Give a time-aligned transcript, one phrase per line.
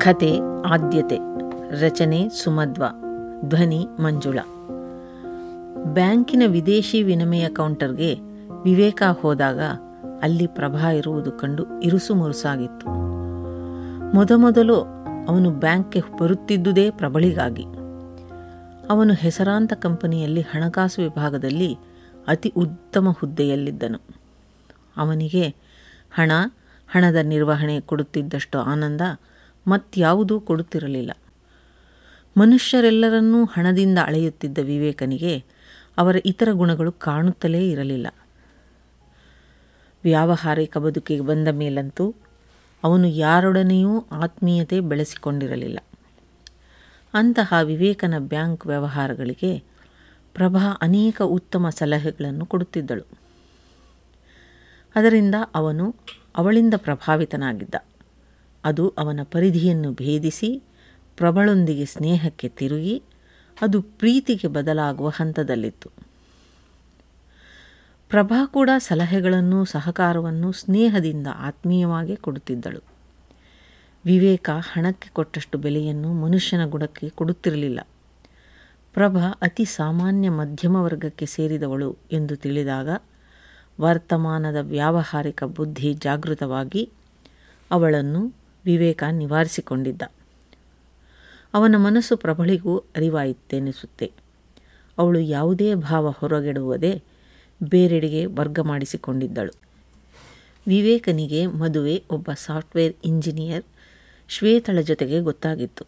[0.00, 1.18] ಕತೆ, ಆದ್ಯತೆ,
[1.80, 2.84] ರಚನೆ, ಸುಮಧ್ವ,
[3.48, 4.38] ಧ್ವನಿ, ಮಂಜುಳ.
[5.84, 8.14] ಬ್ಯಾಂಕಿನ ವಿದೇಶಿ ವಿನಿಮಯ ಕೌಂಟರ್ಗೆ
[8.64, 9.60] ವಿವೇಕ ಹೋದಾಗ
[10.22, 12.86] ಅಲ್ಲಿ ಪ್ರಭಾ ಇರುವುದು ಕಂಡು ಇರುಸು ಮುರುಸಾಗಿತ್ತು.
[14.16, 14.74] ಮೊದಮೊದಲು
[15.28, 17.64] ಅವನು ಬ್ಯಾಂಕ್ಗೆ ಬರುತ್ತಿದ್ದುದೇ ಪ್ರಬಳಿಗಾಗಿ.
[18.90, 21.78] ಅವನು ಹೆಸರಾಂತ ಕಂಪನಿಯಲ್ಲಿ ಹಣಕಾಸು ವಿಭಾಗದಲ್ಲಿ
[22.28, 24.00] ಅತಿ ಉತ್ತಮ ಹುದ್ದೆಯಲ್ಲಿದ್ದನು.
[24.96, 25.48] ಅವನಿಗೆ
[26.10, 26.32] ಹಣ,
[26.90, 29.00] ಹಣದ ನಿರ್ವಹಣೆ ಕೊಡುತ್ತಿದ್ದಷ್ಟು ಆನಂದ
[29.68, 31.10] ಮತ್ಯಾವುದೂ ಕೊಡುತ್ತಿರಲಿಲ್ಲ.
[32.36, 35.44] ಮನುಷ್ಯರೆಲ್ಲರನ್ನೂ ಹಣದಿಂದ ಅಳೆಯುತ್ತಿದ್ದ ವಿವೇಕನಿಗೆ
[35.98, 38.06] ಅವರ ಇತರ ಗುಣಗಳು ಕಾಣುತ್ತಲೇ ಇರಲಿಲ್ಲ.
[40.02, 42.14] ವ್ಯಾವಹಾರಿಕ ಬದುಕಿಗೆ ಬಂದ ಮೇಲಂತೂ
[42.84, 45.78] ಅವನು ಯಾರೊಡನೆಯೂ ಆತ್ಮೀಯತೆ ಬೆಳೆಸಿಕೊಂಡಿರಲಿಲ್ಲ.
[47.14, 49.64] ಅಂತಹ ವಿವೇಕನ ಬ್ಯಾಂಕ್ ವ್ಯವಹಾರಗಳಿಗೆ
[50.34, 53.02] ಪ್ರಭಾ ಅನೇಕ ಉತ್ತಮ ಸಲಹೆಗಳನ್ನು ಕೊಡುತ್ತಿದ್ದಳು.
[54.94, 55.94] ಅದರಿಂದ ಅವನು
[56.36, 57.74] ಅವಳಿಂದ ಪ್ರಭಾವಿತನಾಗಿದ್ದ.
[58.64, 60.62] ಅದು ಅವನ ಪರಿಧಿಯನ್ನು ಭೇದಿಸಿ
[61.16, 63.02] ಪ್ರಬಳೊಂದಿಗೆ ಸ್ನೇಹಕ್ಕೆ ತಿರುಗಿ
[63.60, 65.90] ಅದು ಪ್ರೀತಿಗೆ ಬದಲಾಗುವ ಹಂತದಲ್ಲಿತ್ತು.
[68.08, 72.80] ಪ್ರಭಾ ಕೂಡ ಸಲಹೆಗಳನ್ನು ಸಹಕಾರವನ್ನು ಸ್ನೇಹದಿಂದ ಆತ್ಮೀಯವಾಗಿ ಕೊಡುತ್ತಿದ್ದಳು.
[74.04, 77.80] ವಿವೇಕ ಹಣಕ್ಕೆ ಕೊಟ್ಟಷ್ಟು ಬೆಲೆಯನ್ನು ಮನುಷ್ಯನ ಗುಣಕ್ಕೆ ಕೊಡುತ್ತಿರಲಿಲ್ಲ.
[78.92, 82.88] ಪ್ರಭಾ ಅತಿ ಸಾಮಾನ್ಯ ಮಧ್ಯಮ ವರ್ಗಕ್ಕೆ ಸೇರಿದವಳು ಎಂದು ತಿಳಿದಾಗ
[83.80, 86.90] ವರ್ತಮಾನದ ವ್ಯಾವಹಾರಿಕ ಬುದ್ಧಿ ಜಾಗೃತವಾಗಿ
[87.70, 88.38] ಅವಳನ್ನು
[88.68, 90.02] ವಿವೇಕ ನಿವಾರಿಸಿಕೊಂಡಿದ್ದ.
[91.54, 94.12] ಅವನ ಮನಸ್ಸು ಪ್ರಬಳಿಗೂ ಅರಿವಾಯಿತೆನಿಸುತ್ತೆ.
[94.98, 97.02] ಅವಳು ಯಾವುದೇ ಭಾವ ಹೊರಗೆಡುವುದೇ
[97.62, 99.52] ಬೇರೆಡೆಗೆ ವರ್ಗ ಮಾಡಿಸಿಕೊಂಡಿದ್ದಳು.
[100.66, 103.64] ವಿವೇಕನಿಗೆ ಮದುವೆ ಒಬ್ಬ ಸಾಫ್ಟ್ವೇರ್ ಇಂಜಿನಿಯರ್
[104.28, 105.84] ಶ್ವೇತಳ ಜೊತೆಗೆ ಗೊತ್ತಾಗಿತ್ತು.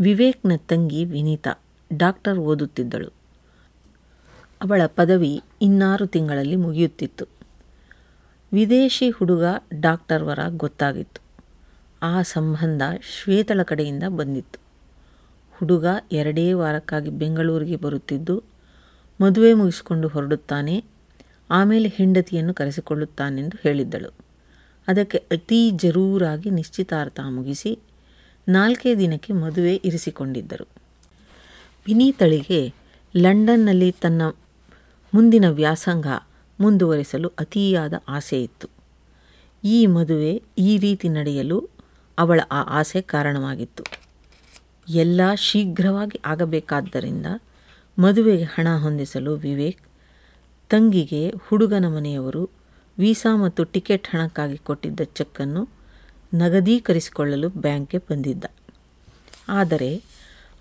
[0.00, 1.54] ವಿವೇಕ್ನ ತಂಗಿ ವಿನೀತಾ
[1.96, 3.08] ಡಾಕ್ಟರ್ ಓದುತ್ತಿದ್ದಳು.
[4.62, 7.24] ಅವಳ ಪದವಿ ಇನ್ನಾರು ತಿಂಗಳಲ್ಲಿ ಮುಗಿಯುತ್ತಿತ್ತು.
[8.52, 9.44] ವಿದೇಶಿ ಹುಡುಗ
[9.80, 11.21] ಡಾಕ್ಟರ್ ವರ ಗೊತ್ತಾಗಿತ್ತು.
[12.02, 14.58] ಆ ಸಂಬಂಧ ಶ್ವೇತಳ ಕಡೆಯಿಂದ ಬಂದಿತ್ತು.
[15.52, 18.42] ಹುಡುಗ ಎರಡೇ ವಾರಕ್ಕಾಗಿ ಬೆಂಗಳೂರಿಗೆ ಬರುತ್ತಿದ್ದು,
[19.20, 20.84] ಮದುವೆ ಮುಗಿಸಿಕೊಂಡು ಹೊರಡುತ್ತಾನೆ,
[21.50, 24.10] ಆಮೇಲೆ ಹೆಂಡತಿಯನ್ನು ಕರೆಸಿಕೊಳ್ಳುತ್ತಾನೆಂದು ಹೇಳಿದ್ದಳು.
[24.88, 27.78] ಅದಕ್ಕೆ ಅತೀ ಜರೂರಾಗಿ ನಿಶ್ಚಿತಾರ್ಥ ಮುಗಿಸಿ
[28.48, 30.66] ನಾಲ್ಕೇ ದಿನಕ್ಕೆ ಮದುವೆ ಇರಿಸಿಕೊಂಡಿದ್ದರು.
[31.86, 32.74] ವಿನೀತಳಿಗೆ
[33.16, 34.22] ಲಂಡನ್ನಲ್ಲಿ ತನ್ನ
[35.14, 36.06] ಮುಂದಿನ ವ್ಯಾಸಂಗ
[36.60, 38.68] ಮುಂದುವರಿಸಲು ಅತಿಯಾದ ಆಸೆ ಇತ್ತು
[39.64, 41.68] ಈ ಮದುವೆ ಈ ರೀತಿ ನಡೆಯಲು
[42.22, 43.84] ಅವಳ ಆ ಆಸೆ ಕಾರಣವಾಗಿತ್ತು.
[44.94, 47.28] ಎಲ್ಲ ಶೀಘ್ರವಾಗಿ ಆಗಬೇಕಾದ್ದರಿಂದ
[47.98, 49.82] ಮದುವೆಗೆ ಹಣ ಹೊಂದಿಸಲು ವಿವೇಕ್,
[50.70, 52.42] ತಂಗಿಗೆ ಹುಡುಗನ ಮನೆಯವರು
[52.98, 55.62] ವೀಸಾ ಮತ್ತು ಟಿಕೆಟ್ ಹಣಕ್ಕಾಗಿ ಕೊಟ್ಟಿದ್ದ ಚೆಕ್ಕನ್ನು
[56.34, 58.44] ನಗದೀಕರಿಸಿಕೊಳ್ಳಲು ಬ್ಯಾಂಕ್ಗೆ ಬಂದಿದ್ದ.
[59.48, 59.90] ಆದರೆ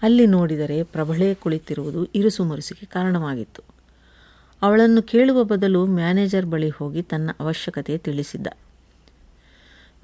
[0.01, 3.61] ಅಲ್ಲಿ ನೋಡಿದರೆ ಪ್ರಬಳೆ ಕುಳಿತಿರುವುದು ಇರುಸುಮುರುಸಿಗೆ ಕಾರಣವಾಗಿತ್ತು.
[4.61, 8.47] ಅವಳನ್ನು ಕೇಳುವ ಬದಲು ಮ್ಯಾನೇಜರ್ ಬಳಿ ಹೋಗಿ ತನ್ನ ಅವಶ್ಯಕತೆ ತಿಳಿಸಿದ್ದ.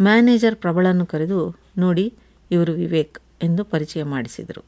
[0.02, 2.14] ಮ್ಯಾನೇಜರ್ ಪ್ರಬಳನ್ನು ಕರೆದು, ನೋಡಿ,
[2.52, 4.66] ಇವರು ವಿವೇಕ್ ಎಂದು ಪರಿಚಯ ಮಾಡಿಸಿದರು.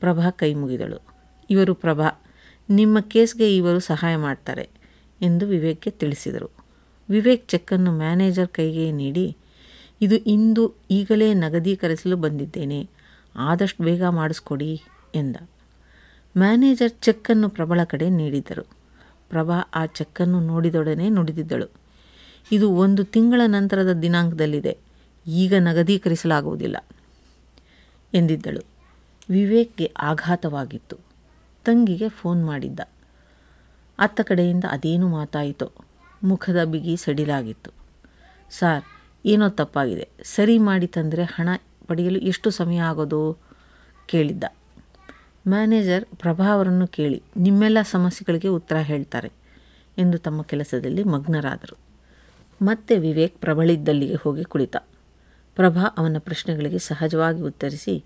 [0.00, 1.00] ಪ್ರಭಾ ಕೈ ಮುಗಿದಳು.
[1.50, 2.22] ಇವರು ಪ್ರಭಾ,
[2.70, 4.68] ನಿಮ್ಮ ಕೇಸ್ಗೆ ಇವರು ಸಹಾಯ ಮಾಡ್ತಾರೆ
[5.20, 6.50] ಎಂದು ವಿವೇಕ್ಗೆ ತಿಳಿಸಿದರು.
[7.10, 9.36] ವಿವೇಕ್ ಚೆಕ್ಕನ್ನು ಮ್ಯಾನೇಜರ್ ಕೈಗೆ ನೀಡಿ,
[10.00, 12.90] ಇದು ಇಂದು ಈಗಲೇ ನಗದೀಕರಿಸಲು ಬಂದಿದ್ದೇನೆ.
[13.36, 14.82] ಆದಷ್ಟು ಬೇಗ ಮಾಡಿಸ್ಕೊಡಿ
[15.14, 15.36] ಎಂದ.
[16.38, 18.62] ಮ್ಯಾನೇಜರ್ ಚೆಕ್ಕನ್ನು ಪ್ರಬಳ ಕಡೆ ನೀಡಿದರು.
[19.28, 21.79] ಪ್ರಭಾ ಆ ಚೆಕ್ಕನ್ನು ನೋಡಿದೊಡನೆ ನುಡಿದಿದ್ದಳು.
[22.52, 24.78] ಇದು ಒಂದು ತಿಂಗಳ ನಂತರದ ದಿನಾಂಕದಲ್ಲಿದೆ.
[25.26, 26.76] ಈಗ ನಗದೀಕರಿಸಲಾಗುವುದಿಲ್ಲ
[28.14, 28.60] ಎಂದಿದ್ದಳು.
[29.30, 30.96] ವಿವೇಕ್ಗೆ ಆಘಾತವಾಗಿತ್ತು.
[31.64, 32.80] ತಂಗಿಗೆ ಫೋನ್ ಮಾಡಿದ್ದ.
[33.98, 35.72] ಅತ್ತ ಕಡೆಯಿಂದ ಅದೇನು ಮಾತಾಯಿತೋ.
[36.24, 37.70] ಮುಖದ ಬಿಗಿ ಸಡಿಲಾಗಿತ್ತು.
[38.50, 38.84] ಸಾರ್,
[39.26, 40.08] ಏನೋ ತಪ್ಪಾಗಿದೆ.
[40.24, 41.48] ಸರಿ ಮಾಡಿ ತಂದರೆ ಹಣ
[41.86, 43.38] ಪಡೆಯಲು ಎಷ್ಟು ಸಮಯ ಆಗೋದು?
[44.06, 44.44] ಕೇಳಿದ್ದ.
[45.48, 49.32] ಮ್ಯಾನೇಜರ್ ಪ್ರಭಾವರನ್ನು ಕೇಳಿ, ನಿಮ್ಮೆಲ್ಲ ಸಮಸ್ಯೆಗಳಿಗೆ ಉತ್ತರ ಹೇಳ್ತಾರೆ
[49.98, 51.89] ಎಂದು ತಮ್ಮ ಕೆಲಸದಲ್ಲಿ ಮಗ್ನರಾದರು.
[52.62, 54.76] ಮತ್ತೆ ವಿವೇಕ್ ಪ್ರಬಳಿದ್ದಲ್ಲಿಗೆ ಹೋಗಿ ಕುಳಿತ.
[55.54, 58.04] ಪ್ರಭಾ ಅವನ ಪ್ರಶ್ನೆಗಳಿಗೆ ಸಹಜವಾಗಿ ಉತ್ತರಿಸಿ,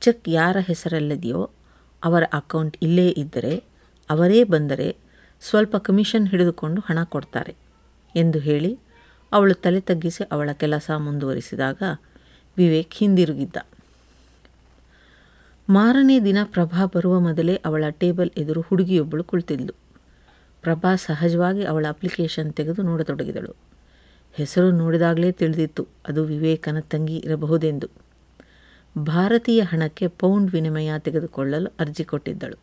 [0.00, 1.50] ಚೆಕ್ ಯಾರ ಹೆಸರಲ್ಲಿದೆಯೋ,
[2.04, 3.64] ಅವರ ಅಕೌಂಟ್ ಇಲ್ಲೇ ಇದ್ದರೆ,
[4.10, 4.96] ಅವರೇ ಬಂದರೆ
[5.40, 7.54] ಸ್ವಲ್ಪ ಕಮಿಷನ್ ಹಿಡಿದುಕೊಂಡು ಹಣ ಕೊಡ್ತಾರೆ
[8.16, 8.78] ಎಂದು ಹೇಳಿ,
[9.32, 11.82] ಅವಳು ತಲೆ ತಗ್ಗಿಸಿ ಅವಳ ಕೆಲಸ ಮುಂದುವರಿಸಿದಾಗ
[12.56, 13.56] ವಿವೇಕ್ ಹಿಂದಿರುಗಿದ್ದ.
[15.68, 19.74] ಮಾರನೇ ದಿನ ಪ್ರಭಾ ಬರುವ ಮೊದಲೇ ಅವಳ ಟೇಬಲ್ ಎದುರು ಹುಡುಗಿಯೊಬ್ಬಳು ಕುಳಿತಿದ್ಲು.
[20.60, 23.75] ಪ್ರಭಾ ಸಹಜವಾಗಿ ಅವಳ ಅಪ್ಲಿಕೇಶನ್ ತೆಗೆದು ನೋಡತೊಡಗಿದಳು.
[24.36, 25.82] ಹೆಸರು ನೋಡಿದಾಗಲೇ ತಿಳಿದಿತ್ತು.
[26.08, 27.88] ಅದು ವಿವೇಕನ ತಂಗಿ ಇರಬಹುದೆಂದು.
[28.98, 32.58] ಭಾರತೀಯ ಹಣಕ್ಕೆ ಪೌಂಡ್ ವಿನಿಮಯ ತೆಗೆದುಕೊಳ್ಳಲು ಅರ್ಜಿ ಕೊಟ್ಟಿದ್ದಳು.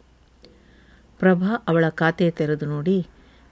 [1.19, 2.97] ಪ್ರಭಾ ಅವಳ ಖಾತೆ ತೆರೆದು ನೋಡಿ,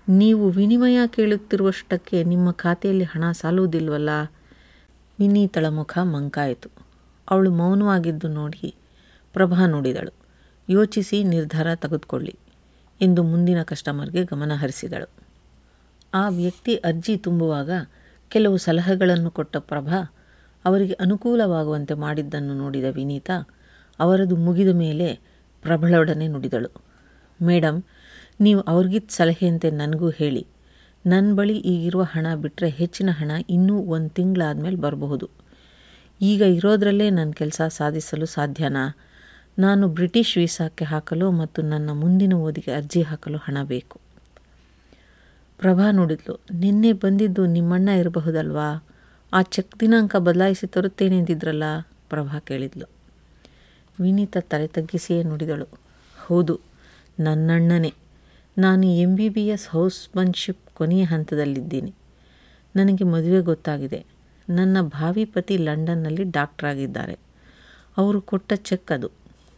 [0.07, 4.09] ನೀವು ವಿನಿಮಯ ಕೇಳುತ್ತಿರುವಷ್ಟಕ್ಕೆ ನಿಮ್ಮ ಖಾತೆಯಲ್ಲಿ ಹಣ ಸಾಲುವುದಿಲ್ವಲ್ಲ?
[5.19, 6.69] ವಿನೀತಳ ಮುಖ ಮಂಕಾಯಿತು.
[7.27, 8.69] ಅವಳು ಮೌನವಾಗಿದ್ದು ನೋಡಿ
[9.35, 10.13] ಪ್ರಭಾ ನೋಡಿದಳು.
[10.69, 12.35] ಯೋಚಿಸಿ ನಿರ್ಧಾರ ತೆಗೆದುಕೊಳ್ಳಿ
[13.01, 15.07] ಎಂದು ಮುಂದಿನ ಕಸ್ಟಮರ್ಗೆ ಗಮನ ಹರಿಸಿದಳು.
[16.13, 17.71] ಆ ವ್ಯಕ್ತಿ ಅರ್ಜಿ ತುಂಬುವಾಗ
[18.31, 19.97] ಕೆಲವು ಸಲಹೆಗಳನ್ನು ಕೊಟ್ಟ ಪ್ರಭಾ
[20.65, 23.35] ಅವರಿಗೆ ಅನುಕೂಲವಾಗುವಂತೆ ಮಾಡಿದ್ದನ್ನು ನೋಡಿದ ವಿನೀತಾ
[23.99, 25.07] ಅವರದು ಮುಗಿದ ಮೇಲೆ
[25.61, 26.69] ಪ್ರಭಳೊಡನೆ ನುಡಿದಳು.
[27.41, 27.83] ಮೇಡಮ್
[28.39, 30.47] ನೀವು ಅವ್ರಿಗಿದ್ದ ಸಲಹೆಯಂತೆ ನನಗೂ ಹೇಳಿ.
[31.05, 35.29] ನನ್ನ ಬಳಿ ಈಗಿರುವ ಹಣ ಬಿಟ್ಟರೆ ಹೆಚ್ಚಿನ ಹಣ ಇನ್ನೂ ಒಂದು ತಿಂಗಳಾದಮೇಲೆ ಬರಬಹುದು.
[36.21, 38.83] ಈಗ ಇರೋದರಲ್ಲೇ ನನ್ನ ಕೆಲಸ ಸಾಧಿಸಲು ಸಾಧ್ಯನಾ?
[39.59, 44.10] ನಾನು ಬ್ರಿಟಿಷ್ ವೀಸಾಕ್ಕೆ ಹಾಕಲು ಮತ್ತು ನನ್ನ ಮುಂದಿನ ಓದಿಗೆ ಅರ್ಜಿ ಹಾಕಲು ಹಣ ಬೇಕು.
[45.61, 48.85] ಪ್ರಭಾ ನುಡಿದ್ಲು, ನಿನ್ನೆ ಬಂದಿದ್ದು ನಿಮ್ಮಣ್ಣ ಇರಬಹುದಲ್ವಾ?
[49.33, 51.63] ಆ ಚೆಕ್ ದಿನಾಂಕ ಬದಲಾಯಿಸಿ ತರುತ್ತೇನೆಂದಿದ್ರಲ್ಲ
[52.09, 52.85] ಪ್ರಭಾ ಕೇಳಿದ್ಲು.
[53.99, 55.67] ವಿನೀತ ತಲೆ ತಗ್ಗಿಸಿಯೇ ನುಡಿದಳು.
[56.27, 56.59] ಹೌದು,
[57.19, 57.93] ನನ್ನಣ್ಣನೇ.
[58.57, 61.93] ನಾನು M B B S housemanship ಕೊನೆಯ ಹಂತದಲ್ಲಿದ್ದೀನಿ.
[62.75, 64.05] ನನಗೆ ಮದುವೆ ಗೊತ್ತಾಗಿದೆ.
[64.49, 67.19] ನನ್ನ ಭಾವಿ ಪತಿ ಲಂಡನ್ನಲ್ಲಿ ಡಾಕ್ಟ್ರಾಗಿದ್ದಾರೆ
[67.97, 69.11] ಅವರು ಕೊಟ್ಟ ಚೆಕ್ ಅದು.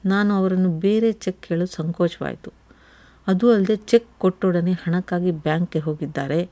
[0.05, 2.62] ನಾನು ಅವರನ್ನು ಬೇರೆ ಚೆಕ್ ಕೇಳಲು ಸಂಕೋಚವಾಯಿತು.
[3.27, 6.49] ಅದು ಅಲ್ಲದೆ ಚೆಕ್ ಕೊಟ್ಟೊಡನೆ ಹಣಕ್ಕಾಗಿ ಬ್ಯಾಂಕ್ಗೆ ಹೋಗಿದ್ದಾರೆ.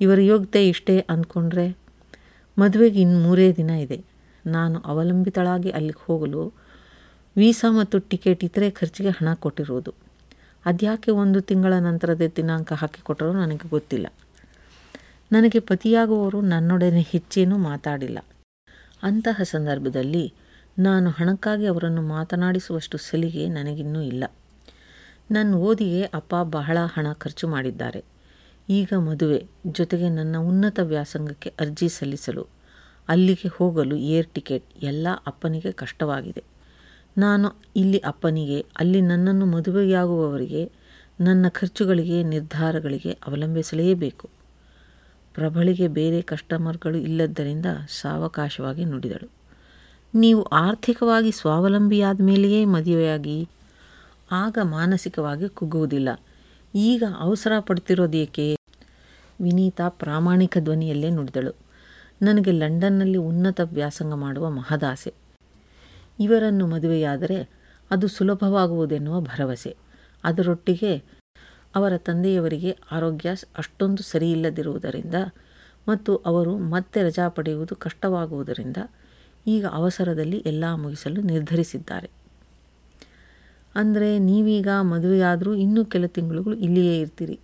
[0.00, 1.76] ಇವರ ಯೋಗ್ಯತೆ ಇಷ್ಟೇ ಅಂದ್ಕೊಂಡ್ರೆ
[2.58, 4.04] ಮದುವೆಗೆ ಇನ್ನು ಮೂರೇ ದಿನ ಇದೆ.
[4.46, 6.52] ನಾನು ಅವಲಂಬಿತಳಾಗಿ ಅಲ್ಲಿಗೆ ಹೋಗಲು
[7.36, 9.94] ವೀಸಾ ಮತ್ತು ಟಿಕೆಟ್ ಇತರೆ ಖರ್ಚಿಗೆ ಹಣ ಕೊಟ್ಟಿರುವುದು.
[10.64, 14.06] ಅದ್ಯಾಕೆ ಒಂದು ತಿಂಗಳ ನಂತರದ ದಿನಾಂಕ ಹಾಕಿಕೊಟ್ಟರೂ ನನಗೆ ಗೊತ್ತಿಲ್ಲ.
[15.32, 18.18] ನನಗೆ ಪತಿಯಾಗುವವರು ನನ್ನೊಡನೆ ಹೆಚ್ಚೇನೂ ಮಾತಾಡಿಲ್ಲ.
[19.02, 20.32] ಅಂತಹ ಸಂದರ್ಭದಲ್ಲಿ
[20.78, 24.24] ನಾನು ಹಣಕ್ಕಾಗಿ ಅವರನ್ನು ಮಾತನಾಡಿಸುವಷ್ಟು ಸಲಿಗೆ ನನಗಿನ್ನೂ ಇಲ್ಲ.
[25.30, 28.04] ನನ್ನ ಓದಿಗೆ ಅಪ್ಪ ಬಹಳ ಹಣ ಖರ್ಚು ಮಾಡಿದ್ದಾರೆ.
[28.68, 32.46] ಈಗ ಮದುವೆ ಜೊತೆಗೆ ನನ್ನ ಉನ್ನತ ವ್ಯಾಸಂಗಕ್ಕೆ ಅರ್ಜಿ ಸಲ್ಲಿಸಲು,
[33.08, 36.42] ಅಲ್ಲಿಗೆ ಹೋಗಲು ಏರ್ ಟಿಕೆಟ್ ಎಲ್ಲ ಅಪ್ಪನಿಗೆ ಕಷ್ಟವಾಗಿದೆ.
[37.18, 40.70] ನಾನು ಇಲ್ಲಿ ಅಪ್ಪನಿಗೆ, ಅಲ್ಲಿ ನನ್ನನ್ನು ಮದುವೆಯಾಗುವವರಿಗೆ,
[41.20, 44.30] ನನ್ನ ಖರ್ಚುಗಳಿಗೆ, ನಿರ್ಧಾರಗಳಿಗೆ ಅವಲಂಬಿಸಲೇಬೇಕು.
[45.34, 49.30] ಪ್ರಬಳಿಗೆ ಬೇರೆ ಕಸ್ಟಮರ್ಗಳು ಇಲ್ಲದ್ದರಿಂದ ಸಾವಕಾಶವಾಗಿ ನುಡಿದಳು.
[50.14, 53.48] ನೀವು ಆರ್ಥಿಕವಾಗಿ ಸ್ವಾವಲಂಬಿಯಾದ ಮೇಲೆಯೇ ಮದುವೆಯಾಗಿ
[54.32, 56.08] ಆಗ ಮಾನಸಿಕವಾಗಿ ಕುಗ್ಗುವುದಿಲ್ಲ.
[56.74, 58.56] ಈಗ ಅವಸರ ಪಡ್ತಿರೋದೇಕೆ
[59.40, 61.52] ವಿನೀತಾ ಪ್ರಾಮಾಣಿಕ ಧ್ವನಿಯಲ್ಲೇ ನುಡಿದಳು.
[62.22, 65.14] ನನಗೆ ಲಂಡನ್ನಲ್ಲಿ ಉನ್ನತ ವ್ಯಾಸಂಗ ಮಾಡುವ ಮಹದಾಸೆ.
[66.20, 67.50] ಇವರನ್ನು ಮದುವೆಯಾದರೆ
[67.90, 69.76] ಅದು ಸುಲಭವಾಗುವುದೆನ್ನುವ ಭರವಸೆ.
[70.24, 70.98] ಅದರೊಟ್ಟಿಗೆ
[71.74, 75.14] ಅವರ ತಂದೆಯವರಿಗೆ ಆರೋಗ್ಯ ಅಷ್ಟೊಂದು ಸರಿಯಿಲ್ಲದಿರುವುದರಿಂದ
[75.88, 78.76] ಮತ್ತು ಅವರು ಮತ್ತೆ ರಜಾ ಪಡೆಯುವುದು ಕಷ್ಟವಾಗುವುದರಿಂದ
[79.46, 82.21] ಈಗ ಅವಸರದಲ್ಲಿ ಎಲ್ಲ ಮುಗಿಸಲು ನಿರ್ಧರಿಸಿದ್ದಾರೆ.
[83.74, 87.38] ಅಂದರೆ ನೀವೀಗ ಮದುವೆಯಾದರೂ ಇನ್ನೂ ಕೆಲ ತಿಂಗಳುಗಳು ಇಲ್ಲಿಯೇ ಇರ್ತೀರಿ.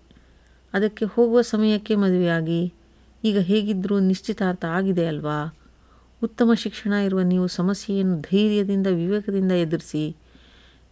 [0.75, 2.73] ಅದಕ್ಕೆ ಹೋಗುವ ಸಮಯಕ್ಕೆ ಮದುವೆಯಾಗಿ.
[3.25, 5.55] ಈಗ ಹೇಗಿದ್ದರೂ ನಿಶ್ಚಿತಾರ್ಥ ಆಗಿದೆ ಅಲ್ವಾ?
[6.23, 10.17] ಉತ್ತಮ ಶಿಕ್ಷಣ ಇರುವ ನೀವು ಸಮಸ್ಯೆಯನ್ನು ಧೈರ್ಯದಿಂದ, ವಿವೇಕದಿಂದ ಎದುರಿಸಿ.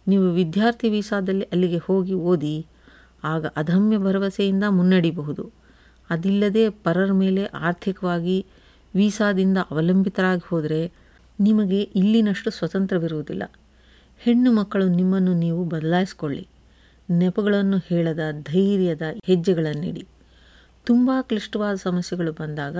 [0.07, 2.67] ನೀವು ವಿದ್ಯಾರ್ಥಿ ವೀಸಾದಲ್ಲಿ ಅಲ್ಲಿಗೆ ಹೋಗಿ ಓದಿ,
[3.23, 5.51] ಆಗ ಅಧಮ್ಯ ಭರವಸೆಯಿಂದ ಮುನ್ನಡಿಬಹುದು.
[6.09, 8.45] ಅದಿಲ್ಲದೆ ಪರರ ಮೇಲೆ ಆರ್ಥಿಕವಾಗಿ
[8.95, 10.93] ವೀಸಾದಿಂದ ಅವಲಂಬಿತರಾಗಿ ಹೋದರೆ
[11.39, 13.43] ನಿಮಗೆ ಇಲ್ಲಿನಷ್ಟು ಸ್ವತಂತ್ರವಿರುವುದಿಲ್ಲ.
[14.19, 16.47] ಹೆಣ್ಣು ಮಕ್ಕಳು ನಿಮ್ಮನ್ನು ನೀವು ಬದಲಾಯಿಸ್ಕೊಳ್ಳಿ.
[17.09, 20.07] ನೆಪಗಳನ್ನು ಹೇಳದ ಧೈರ್ಯದ ಹೆಜ್ಜೆಗಳನ್ನಿಡಿ.
[20.85, 22.77] ತುಂಬ ಕ್ಲಿಷ್ಟವಾದ ಸಮಸ್ಯೆಗಳು ಬಂದಾಗ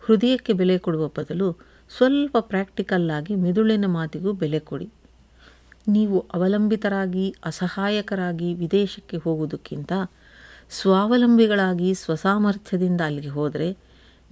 [0.00, 1.58] ಹೃದಯಕ್ಕೆ ಬೆಲೆ ಕೊಡುವ ಬದಲು
[1.96, 4.88] ಸ್ವಲ್ಪ ಪ್ರಾಕ್ಟಿಕಲ್ಲಾಗಿ ಮೆದುಳಿನ ಮಾತಿಗೂ ಬೆಲೆ ಕೊಡಿ.
[5.88, 9.92] ನೀವು ಅವಲಂಬಿತರಾಗಿ, ಅಸಹಾಯಕರಾಗಿ ವಿದೇಶಕ್ಕೆ ಹೋಗುವುದಕ್ಕಿಂತ
[10.70, 13.76] ಸ್ವಾವಲಂಬಿಗಳಾಗಿ ಸ್ವಸಾಮರ್ಥ್ಯದಿಂದ ಅಲ್ಲಿಗೆ ಹೋದರೆ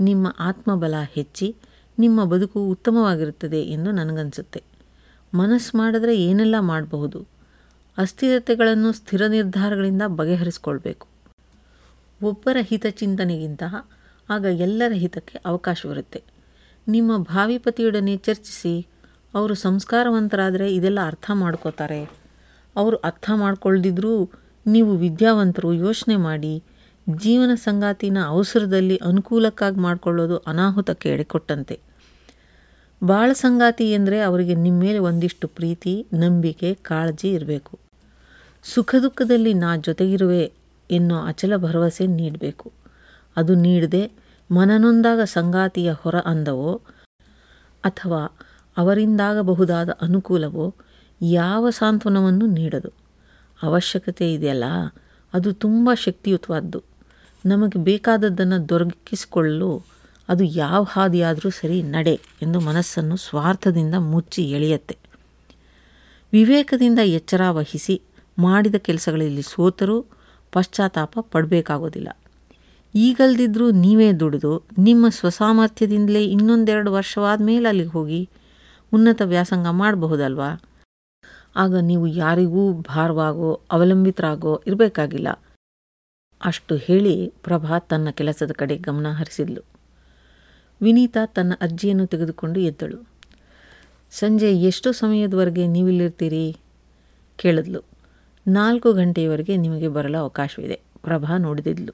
[0.01, 1.57] ನಿಮ್ಮ ಆತ್ಮಬಲ ಹೆಚ್ಚಿ
[1.99, 4.74] ನಿಮ್ಮ ಬದುಕು ಉತ್ತಮವಾಗಿರುತ್ತದೆ ಎಂದು ನನಗನ್ಸುತ್ತೆ.
[5.35, 7.27] ಮನಸ್ಸು ಮಾಡಿದ್ರೆ ಏನೆಲ್ಲ ಮಾಡಬಹುದು?
[7.99, 11.07] ಅಸ್ಥಿರತೆಗಳನ್ನು ಸ್ಥಿರ ನಿರ್ಧಾರಗಳಿಂದ ಬಗೆಹರಿಸ್ಕೊಳ್ಬೇಕು.
[12.23, 13.63] ಒಬ್ಬರ ಹಿತಚಿಂತನೆಗಿಂತ
[14.31, 16.23] ಆಗ ಎಲ್ಲರ ಹಿತಕ್ಕೆ ಅವಕಾಶವಿರುತ್ತೆ.
[16.89, 18.87] ನಿಮ್ಮ ಭಾವಿಪತಿಯೊಡನೆ ಚರ್ಚಿಸಿ,
[19.35, 22.11] ಅವರು ಸಂಸ್ಕಾರವಂತರಾದರೆ ಇದೆಲ್ಲ ಅರ್ಥ ಮಾಡ್ಕೋತಾರೆ.
[22.77, 24.31] ಅವರು ಅರ್ಥ ಮಾಡ್ಕೊಳ್ದಿದ್ರೂ
[24.67, 26.65] ನೀವು ವಿದ್ಯಾವಂತರು ಯೋಚನೆ ಮಾಡಿ,
[27.17, 31.94] ಜೀವನ ಸಂಗಾತಿನ ಅವಸರದಲ್ಲಿ ಅನುಕೂಲಕ್ಕಾಗಿ ಮಾಡಿಕೊಳ್ಳೋದು ಅನಾಹುತಕ್ಕೆ ಎಡೆಕೊಟ್ಟಂತೆ.
[33.05, 37.79] ಬಾಳ ಸಂಗಾತಿ ಎಂದರೆ ಅವರಿಗೆ ನಿಮ್ಮ ಮೇಲೆ ಒಂದಿಷ್ಟು ಪ್ರೀತಿ, ನಂಬಿಕೆ, ಕಾಳಜಿ ಇರಬೇಕು.
[38.65, 40.53] ಸುಖ ದುಃಖದಲ್ಲಿ ನಾ ಜೊತೆಗಿರುವೆ
[40.91, 42.73] ಎನ್ನೋ ಅಚಲ ಭರವಸೆ ನೀಡಬೇಕು.
[43.37, 44.13] ಅದು ನೀಡದೆ
[44.51, 46.73] ಮನನೊಂದಾಗ ಸಂಗಾತಿಯ ಹೊರ ಅಂದವೋ,
[47.85, 48.23] ಅಥವಾ
[48.77, 50.75] ಅವರಿಂದಾಗಬಹುದಾದ ಅನುಕೂಲವೋ
[51.23, 52.91] ಯಾವ ಸಾಂತ್ವನವನ್ನು ನೀಡದು?
[53.63, 54.65] ಅವಶ್ಯಕತೆ ಇದೆಯಲ್ಲ,
[55.35, 56.83] ಅದು ತುಂಬ ಶಕ್ತಿಯುತವಾದ್ದು.
[57.47, 59.94] ನಮಗೆ ಬೇಕಾದದ್ದನ್ನು ದೊರಕಿಸಿಕೊಳ್ಳಲು
[60.29, 64.99] ಅದು ಯಾವ ಹಾದಿಯಾದರೂ ಸರಿ ನಡೆ ಎಂದು ಮನಸ್ಸನ್ನು ಸ್ವಾರ್ಥದಿಂದ ಮುಚ್ಚಿ ಎಳೆಯತ್ತೆ.
[66.33, 68.03] ವಿವೇಕದಿಂದ ಎಚ್ಚರ ವಹಿಸಿ
[68.39, 70.05] ಮಾಡಿದ ಕೆಲಸಗಳಲ್ಲಿ ಸೋತರೂ
[70.53, 72.09] ಪಶ್ಚಾತ್ತಾಪ ಪಡಬೇಕಾಗೋದಿಲ್ಲ.
[72.95, 78.29] ಈಗಲ್ದಿದ್ರೂ ನೀವೇ ದುಡಿದು ನಿಮ್ಮ ಸ್ವಸಾಮರ್ಥ್ಯದಿಂದಲೇ ಇನ್ನೊಂದೆರಡು ವರ್ಷವಾದ ಮೇಲೆ ಅಲ್ಲಿಗೆ ಹೋಗಿ
[78.93, 80.63] ಉನ್ನತ ವ್ಯಾಸಂಗ ಮಾಡಬಹುದಲ್ವಾ?
[81.57, 85.29] ಆಗ ನೀವು ಯಾರಿಗೂ ಭಾರವಾಗೋ, ಅವಲಂಬಿತರಾಗೋ ಇರಬೇಕಾಗಿಲ್ಲ.
[86.45, 89.74] ಅಷ್ಟು ಹೇಳಿ ಪ್ರಭಾ ತನ್ನ ಕೆಲಸದ ಕಡೆ ಗಮನ ಹರಿಸಿದ್ಲು.
[90.83, 93.09] ವಿನೀತಾ ತನ್ನ ಅಜ್ಜಿಯನ್ನು ತೆಗೆದುಕೊಂಡು ಎದ್ದಳು.
[94.11, 96.57] ಸಂಜೆ ಎಷ್ಟು ಸಮಯದವರೆಗೆ ನೀವಿಲ್ಲಿರ್ತೀರಿ?
[97.37, 97.81] ಕೇಳಿದ್ಲು.
[98.49, 100.81] ನಾಲ್ಕು ಗಂಟೆಯವರೆಗೆ ನಿಮಗೆ ಬರಲು ಅವಕಾಶವಿದೆ.
[101.03, 101.93] ಪ್ರಭಾ ನೋಡಿದಿದ್ಲು.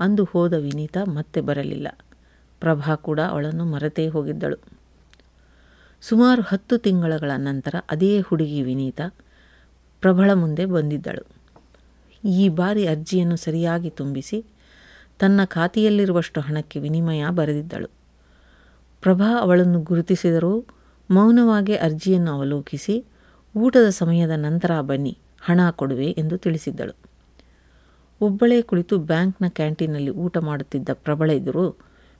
[0.00, 1.88] ಅಂದು ಹೋದ ವಿನೀತಾ ಮತ್ತೆ ಬರಲಿಲ್ಲ.
[2.60, 4.56] ಪ್ರಭಾ ಕೂಡ ಅವಳನ್ನು ಮರೆತೇ ಹೋಗಿದ್ದಳು.
[6.00, 9.14] ಸುಮಾರು ಹತ್ತು ತಿಂಗಳಗಳ ನಂತರ ಅದೇ ಹುಡುಗಿ ವಿನೀತಾ
[10.00, 11.26] ಪ್ರಭಳ ಮುಂದೆ ಬಂದಿದ್ದಳು.
[12.28, 14.44] ಈ ಬಾರಿ ಅರ್ಜಿಯನ್ನು ಸರಿಯಾಗಿ ತುಂಬಿಸಿ
[15.18, 17.90] ತನ್ನ ಖಾತೆಯಲ್ಲಿರುವಷ್ಟು ಹಣಕ್ಕೆ ವಿನಿಮಯ ಬರೆದಿದ್ದಳು.
[19.00, 20.64] ಪ್ರಭಾ ಅವಳನ್ನು ಗುರುತಿಸಿದರೂ
[21.10, 23.04] ಮೌನವಾಗಿ ಅರ್ಜಿಯನ್ನು ಅವಲೋಕಿಸಿ,
[23.56, 26.96] ಊಟದ ಸಮಯದ ನಂತರ ಬನ್ನಿ, ಹಣ ಕೊಡುವೆ ಎಂದು ತಿಳಿಸಿದ್ದಳು.
[28.20, 31.76] ಒಬ್ಬಳೇ ಕುಳಿತು ಬ್ಯಾಂಕ್ನ ಕ್ಯಾಂಟೀನಲ್ಲಿ ಊಟ ಮಾಡುತ್ತಿದ್ದ ಪ್ರಬಳ ಎದುರು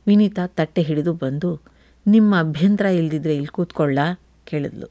[0.06, 1.60] ವಿನೀತಾ ತಟ್ಟೆ ಹಿಡಿದು ಬಂದು,
[2.06, 3.98] ನಿಮ್ಮ ಅಭ್ಯಂತರ ಇಲ್ದಿದ್ರೆ ಇಲ್ಲಿ ಕೂತ್ಕೊಳ್ಳ
[4.44, 4.86] ಕೇಳಿದ್ಲು.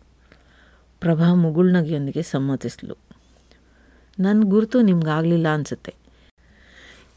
[0.99, 2.97] ಪ್ರಭಾ ಮುಗುಳ್ನಗೆಯೊಂದಿಗೆ ಸಮ್ಮತಿಸ್ಲು.
[4.19, 6.02] ನನ್ನ ಗುರುತು ನಿಮ್ಗಾಗಲಿಲ್ಲ ಅನಿಸುತ್ತೆ.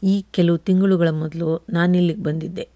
[0.03, 2.69] ಈ ಕೆಲವು ತಿಂಗಳುಗಳ ಮೊದಲು ನಾನಿಲ್ಲಿಗೆ ಬಂದಿದ್ದೆ.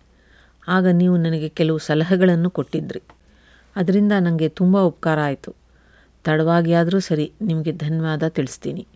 [0.68, 3.02] ಆಗ ನೀವು ನನಗೆ ಕೆಲವು ಸಲಹೆಗಳನ್ನು ಕೊಟ್ಟಿದ್ರಿ.
[3.76, 5.56] ಅದರಿಂದ ನನಗೆ ತುಂಬ ಉಪಕಾರ ಆಯಿತು.
[6.24, 8.88] ತಡವಾಗಿ ಆದರೂ ಸರಿ ನಿಮಗೆ ಧನ್ಯವಾದ ತಿಳಿಸ್ತೀನಿ.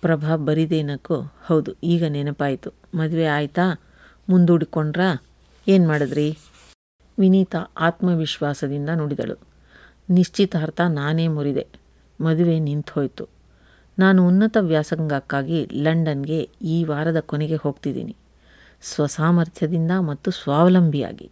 [0.00, 2.72] ಪ್ರಭಾ ಬರಿದೇನಕ್ಕೂ, ಹೌದು, ಈಗ ನೆನಪಾಯಿತು.
[2.94, 3.80] ಮದುವೆ ಆಯಿತಾ?
[4.28, 5.22] ಮುಂದೂಡಿಕೊಂಡ್ರಾ?
[5.68, 6.38] ಏನು ಮಾಡಿದ್ರಿ?
[7.18, 9.38] ವಿನೀತಾ ಆತ್ಮವಿಶ್ವಾಸದಿಂದ ನುಡಿದಳು.
[10.10, 11.66] ನಿಶ್ಚಿತಾರ್ಥ ನಾನೇ ಮುರಿದೆ.
[12.20, 13.37] ಮದುವೆ ನಿಂತೋಯ್ತು.
[13.98, 18.16] ನಾನು ಉನ್ನತ ವ್ಯಾಸಂಗಕ್ಕಾಗಿ ಲಂಡನ್ಗೆ ಈ ವಾರದ ಕೊನೆಗೆ ಹೋಗ್ತಿದ್ದೀನಿ.
[18.82, 21.30] ಸ್ವಸಾಮರ್ಥ್ಯದಿಂದ ಮತ್ತು ಸ್ವಾವಲಂಬಿಯಾಗಿ.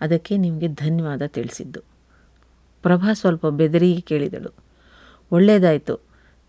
[0.00, 1.80] ಅದಕ್ಕೆ ನಿಮಗೆ ಧನ್ಯವಾದ ತಿಳಿಸಿದ್ದು.
[2.82, 4.54] ಪ್ರಭಾ ಸ್ವಲ್ಪ ಬೆದರಿಗೆ ಕೇಳಿದಳು.
[5.32, 6.00] ಒಳ್ಳೆಯದಾಯಿತು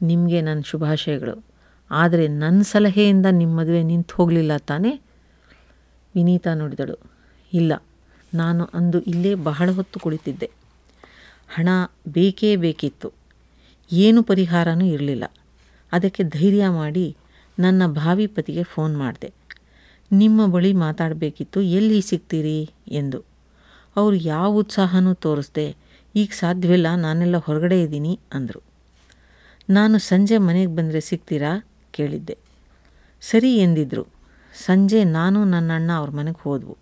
[0.01, 1.45] ನಿಮಗೆ ನನ್ನ ಶುಭಾಶಯಗಳು.
[1.91, 5.01] ಆದರೆ ನನ್ನ ಸಲಹೆಯಿಂದ ನಿಮ್ಮ ಮದುವೆ ನಿಂತು ಹೋಗಲಿಲ್ಲ ತಾನೇ?
[6.15, 6.97] ವಿನೀತಾ ನೋಡಿದಳು.
[7.53, 7.83] ಇಲ್ಲ.
[8.33, 10.51] ನಾನು ಅಂದು ಇಲ್ಲೇ ಬಹಳ ಹೊತ್ತು ಕುಳಿತಿದ್ದೆ.
[11.53, 11.69] ಹಣ
[12.07, 13.11] ಬೇಕೇ ಬೇಕಿತ್ತು.
[13.91, 15.23] ಏನು ಪರಿಹಾರನೂ ಇರಲಿಲ್ಲ.
[15.91, 17.17] ಅದಕ್ಕೆ ಧೈರ್ಯ ಮಾಡಿ
[17.59, 19.33] ನನ್ನ ಭಾವಿ ಪತಿಗೆ ಫೋನ್ ಮಾಡಿದೆ.
[20.11, 23.23] ನಿಮ್ಮ ಬಳಿ ಮಾತಾಡಬೇಕಿತ್ತು, ಎಲ್ಲಿ ಸಿಗ್ತೀರಿ ಎಂದು.
[23.95, 25.75] ಅವರು ಯಾವ ಉತ್ಸಾಹನೂ ತೋರಿಸ್ದೆ,
[26.15, 28.63] ಈಗ ಸಾಧ್ಯವಿಲ್ಲ, ನಾನೆಲ್ಲ ಹೊರಗಡೆ ಇದ್ದೀನಿ ಅಂದರು.
[29.69, 32.37] ನಾನು ಸಂಜೆ ಮನೆಗೆ ಬಂದರೆ ಸಿಗ್ತೀರಾ ಕೇಳಿದ್ದೆ.
[33.21, 34.07] ಸರಿ ಎಂದಿದ್ರು.
[34.65, 36.77] ಸಂಜೆ ನಾನು ನನ್ನ ಅಣ್ಣ ಅವ್ರ ಮನೆಗೆ ಹೋದವು.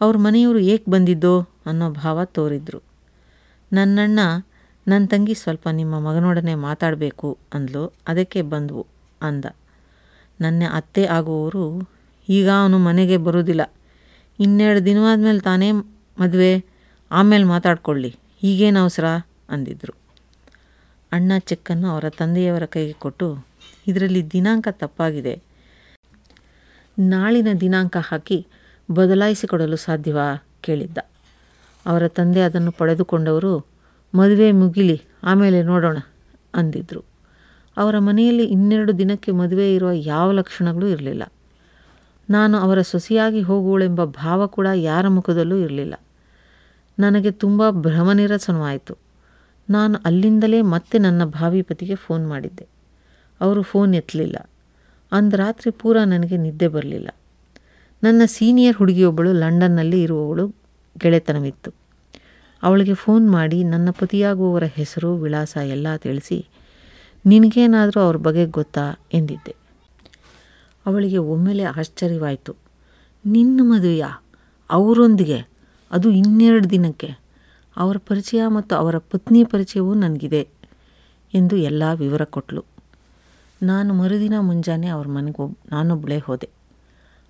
[0.00, 2.80] ಅವ್ರ ಮನೆಯವರು ಏಕೆ ಬಂದಿದ್ದೋ ಅನ್ನೋ ಭಾವ ತೋರಿದ್ರು.
[3.72, 4.18] ನನ್ನಣ್ಣ
[4.88, 7.92] ನನ್ನ ತಂಗಿ ಸ್ವಲ್ಪ ನಿಮ್ಮ ಮಗನೊಡನೆ ಮಾತಾಡಬೇಕು ಅಂದ್ಲು.
[8.08, 8.86] ಅದಕ್ಕೆ ಬಂದವು
[9.22, 9.44] ಅಂದ.
[10.40, 11.90] ನನ್ನ ಅತ್ತೆ ಆಗುವವರು
[12.28, 13.72] ಈಗ ಅವನು ಮನೆಗೆ ಬರೋದಿಲ್ಲ.
[14.40, 16.64] ಇನ್ನೆರಡು ದಿನವಾದ್ಮೇಲೆ ತಾನೇ ಮದುವೆ.
[17.10, 18.16] ಆಮೇಲೆ ಮಾತಾಡ್ಕೊಳ್ಳಿ.
[18.42, 19.04] ಈಗೇನು ಅವಸರ?
[19.48, 19.94] ಅಂದಿದ್ರು.
[21.12, 23.46] ಅಣ್ಣ ಚೆಕ್ಕನ್ನು ಅವರ ತಂದೆಯವರ ಕೈಗೆ ಕೊಟ್ಟು,
[23.86, 25.42] ಇದರಲ್ಲಿ ದಿನಾಂಕ ತಪ್ಪಾಗಿದೆ.
[26.98, 28.46] ನಾಳಿನ ದಿನಾಂಕ ಹಾಕಿ
[28.90, 30.44] ಬದಲಾಯಿಸಿಕೊಡಲು ಸಾಧ್ಯವಾ?
[30.60, 30.98] ಕೇಳಿದ್ದ.
[31.86, 33.75] ಅವರ ತಂದೆ ಅದನ್ನು ಪಡೆದುಕೊಂಡವರು
[34.16, 35.98] ಮದುವೆ ಮುಗಿಲಿ, ಆಮೇಲೆ ನೋಡೋಣ,
[36.54, 37.04] ಅಂದಿದ್ರು.
[37.76, 41.22] ಅವರ ಮನೆಯಲ್ಲಿ ಇನ್ನೆರಡು ದಿನಕ್ಕೆ ಮದುವೆ ಇರುವ ಯಾವ ಲಕ್ಷಣಗಳೂ ಇರಲಿಲ್ಲ.
[42.30, 45.94] ನಾನು ಅವರ ಸೊಸೆಯಾಗಿ ಹೋಗುವಳೆಂಬ ಭಾವ ಕೂಡ ಯಾರ ಮುಖದಲ್ಲೂ ಇರಲಿಲ್ಲ.
[46.98, 48.98] ನನಗೆ ತುಂಬ ಭ್ರಮನಿರಸನವಾಯಿತು.
[49.70, 52.66] ನಾನು ಅಲ್ಲಿಂದಲೇ ಮತ್ತೆ ನನ್ನ ಭಾವಿ ಪತಿಗೆ ಫೋನ್ ಮಾಡಿದ್ದೆ.
[53.40, 54.50] ಅವರು ಫೋನ್ ಎತ್ತಲಿಲ್ಲ.
[55.12, 57.08] ಅಂದು ರಾತ್ರಿ ಪೂರ ನನಗೆ ನಿದ್ದೆ ಬರಲಿಲ್ಲ.
[58.02, 60.54] ನನ್ನ ಸೀನಿಯರ್ ಹುಡುಗಿಯೊಬ್ಬಳು ಲಂಡನ್ನಲ್ಲಿ ಇರುವವಳು
[60.98, 61.85] ಗೆಳೆತನವಿತ್ತು.
[62.62, 66.46] ಅವಳಿಗೆ ಫೋನ್ ಮಾಡಿ, ನನ್ನ ಪತಿಯಾಗುವವರ ಹೆಸರು ವಿಳಾಸ ಎಲ್ಲ ತಿಳಿಸಿ,
[67.26, 68.98] ನಿನಗೇನಾದರೂ ಅವ್ರ ಬಗ್ಗೆ ಗೊತ್ತಾ?
[69.12, 69.54] ಎಂದಿದ್ದೆ.
[70.86, 72.56] ಅವಳಿಗೆ ಒಮ್ಮೆಲೆ ಆಶ್ಚರ್ಯವಾಯಿತು.
[73.26, 74.04] ನಿನ್ನ ಮದುವೆಯ?
[74.70, 75.48] ಅವರೊಂದಿಗೆ?
[75.90, 77.18] ಅದು ಇನ್ನೆರಡು ದಿನಕ್ಕೆ?
[77.76, 80.48] ಅವರ ಪರಿಚಯ ಮತ್ತು ಅವರ ಪತ್ನಿ ಪರಿಚಯವೂ ನನಗಿದೆ,
[81.34, 82.64] ಎಂದು ಎಲ್ಲ ವಿವರ ಕೊಟ್ಟಳು
[83.62, 86.48] ನಾನು ಮರುದಿನ ಮುಂಜಾನೆ ಅವ್ರ ಮನೆಗೆ ಒಬ್ ನಾನೊಬ್ಬಳೇ ಹೋದೆ.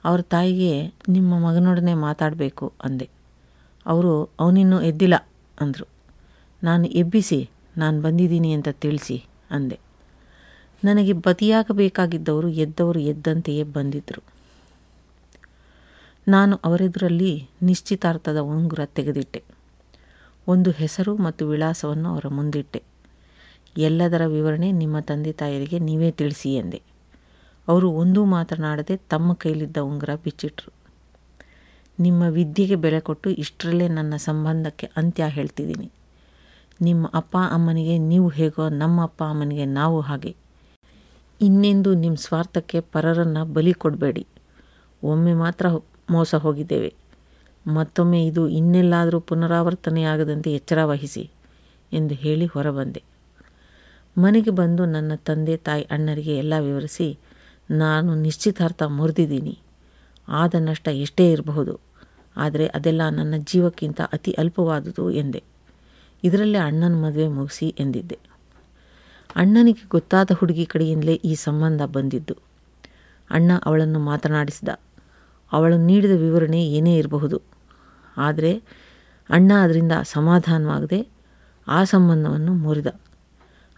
[0.04, 3.15] ಅವ್ರ ತಾಯಿಗೆ ನಿಮ್ಮ ಮಗನೊಡನೆ ಮಾತಾಡಬೇಕು, ಅಂದೆ.
[3.87, 5.14] ಅವರು ಅವನಿನ್ನೂ ಎದ್ದಿಲ್ಲ
[5.61, 5.88] ಅಂದರು.
[6.62, 9.78] ನಾನು ಎಬ್ಬಿಸಿ, ನಾನು ಬಂದಿದ್ದೀನಿ ಅಂತ ತಿಳಿಸಿ ಅಂದೆ.
[10.85, 14.23] ನನಗೆ ಬದಿಯಾಗಬೇಕಾಗಿದ್ದವರು ಎದ್ದವರು ಎದ್ದಂತೆಯೇ ಬಂದಿದ್ದರು
[16.28, 19.43] ನಾನು ಅವರೆದುರಲ್ಲಿ ನಿಶ್ಚಿತಾರ್ಥದ ಉಂಗುರ ತೆಗೆದಿಟ್ಟೆ.
[20.49, 22.83] ಒಂದು ಹೆಸರು ಮತ್ತು ವಿಳಾಸವನ್ನು ಅವರ ಮುಂದಿಟ್ಟೆ.
[23.78, 26.83] ಎಲ್ಲದರ ವಿವರಣೆ ನಿಮ್ಮ ತಂದೆ ತಾಯರಿಗೆ ನೀವೇ ತಿಳಿಸಿ ಎಂದೆ.
[27.69, 30.75] ಅವರು ಒಂದೂ ಮಾತನಾಡದೆ ತಮ್ಮ ಕೈಲಿದ್ದ ಉಂಗುರ ಬಿಚ್ಚಿಟ್ರು.
[31.99, 35.91] ನಿಮ್ಮ ವಿದ್ಯೆಗೆ ಬೆಲೆ ಕೊಟ್ಟು ಇಷ್ಟರಲ್ಲೇ ನನ್ನ ಸಂಬಂಧಕ್ಕೆ ಅಂತ್ಯ ಹೇಳ್ತಿದ್ದೀನಿ.
[36.83, 40.37] ನಿಮ್ಮ ಅಪ್ಪ ಅಮ್ಮನಿಗೆ ನೀವು ಹೇಗೋ ನಮ್ಮ ಅಪ್ಪ ಅಮ್ಮನಿಗೆ ನಾವು ಹಾಗೆ.
[41.41, 44.26] ಇನ್ನೆಂದು ನಿಮ್ಮ ಸ್ವಾರ್ಥಕ್ಕೆ ಪರರನ್ನು ಬಲಿ ಕೊಡಬೇಡಿ.
[45.05, 45.67] ಒಮ್ಮೆ ಮಾತ್ರ
[46.11, 46.95] ಮೋಸ ಹೋಗಿದ್ದೇವೆ.
[47.67, 51.31] ಮತ್ತೊಮ್ಮೆ ಇದು ಇನ್ನೆಲ್ಲಾದರೂ ಪುನರಾವರ್ತನೆಯಾಗದಂತೆ ಎಚ್ಚರ ವಹಿಸಿ
[51.93, 53.03] ಎಂದು ಹೇಳಿ ಹೊರಬಂದೆ.
[54.19, 57.19] ಮನೆಗೆ ಬಂದು ನನ್ನ ತಂದೆ ತಾಯಿ ಅಣ್ಣರಿಗೆ ಎಲ್ಲ ವಿವರಿಸಿ,
[57.71, 59.55] ನಾನು ನಿಶ್ಚಿತಾರ್ಥ ಮುರಿದಿದ್ದೀನಿ.
[60.28, 61.80] ಆದ ನಷ್ಟ ಎಷ್ಟೇ ಇರಬಹುದು.
[62.37, 65.42] ಆದರೆ ಅದೆಲ್ಲ ನನ್ನ ಜೀವಕ್ಕಿಂತ ಅತಿ ಅಲ್ಪವಾದುದು ಎಂದೆ.
[66.25, 68.18] ಇದರಲ್ಲೇ ಅಣ್ಣನ ಮದುವೆ ಮುಗಿಸಿ ಎಂದಿದ್ದೆ.
[69.37, 72.37] ಅಣ್ಣನಿಗೆ ಗೊತ್ತಾದ ಹುಡುಗಿ ಕಡೆಯಿಂದಲೇ ಈ ಸಂಬಂಧ ಬಂದಿದ್ದು.
[73.30, 74.68] ಅಣ್ಣ ಅವಳನ್ನು ಮಾತನಾಡಿಸಿದ.
[75.52, 77.42] ಅವಳು ನೀಡಿದ ವಿವರಣೆ ಏನೇ ಇರಬಹುದು.
[78.16, 78.62] ಆದರೆ
[79.30, 81.09] ಅಣ್ಣ ಅದರಿಂದ ಸಮಾಧಾನವಾಗದೆ
[81.68, 82.87] ಆ ಸಂಬಂಧವನ್ನು ಮುರಿದ.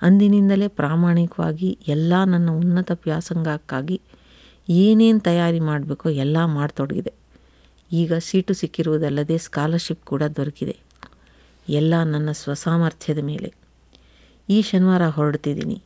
[0.02, 4.00] ಅಂದಿನಿಂದಲೇ ಪ್ರಾಮಾಣಿಕವಾಗಿ ಎಲ್ಲ ನನ್ನ ಉನ್ನತ ವ್ಯಾಸಂಗಕ್ಕಾಗಿ
[4.68, 7.12] ಏನೇನು ತಯಾರಿ ಮಾಡಬೇಕೋ ಎಲ್ಲ ಮಾಡತೊಡಗಿದೆ.
[7.92, 10.78] ಈಗ ಸೀಟು ಸಿಕ್ಕಿರುವುದಲ್ಲದೆ ಸ್ಕಾಲರ್ಶಿಪ್ ಕೂಡ ದೊರಕಿದೆ.
[11.68, 13.54] ಎಲ್ಲ ನನ್ನ ಸ್ವಸಾಮರ್ಥ್ಯದ ಮೇಲೆ.
[14.48, 15.82] ಈ ಶನಿವಾರ ಹೊರಡ್ತಿದ್ದೀನಿ.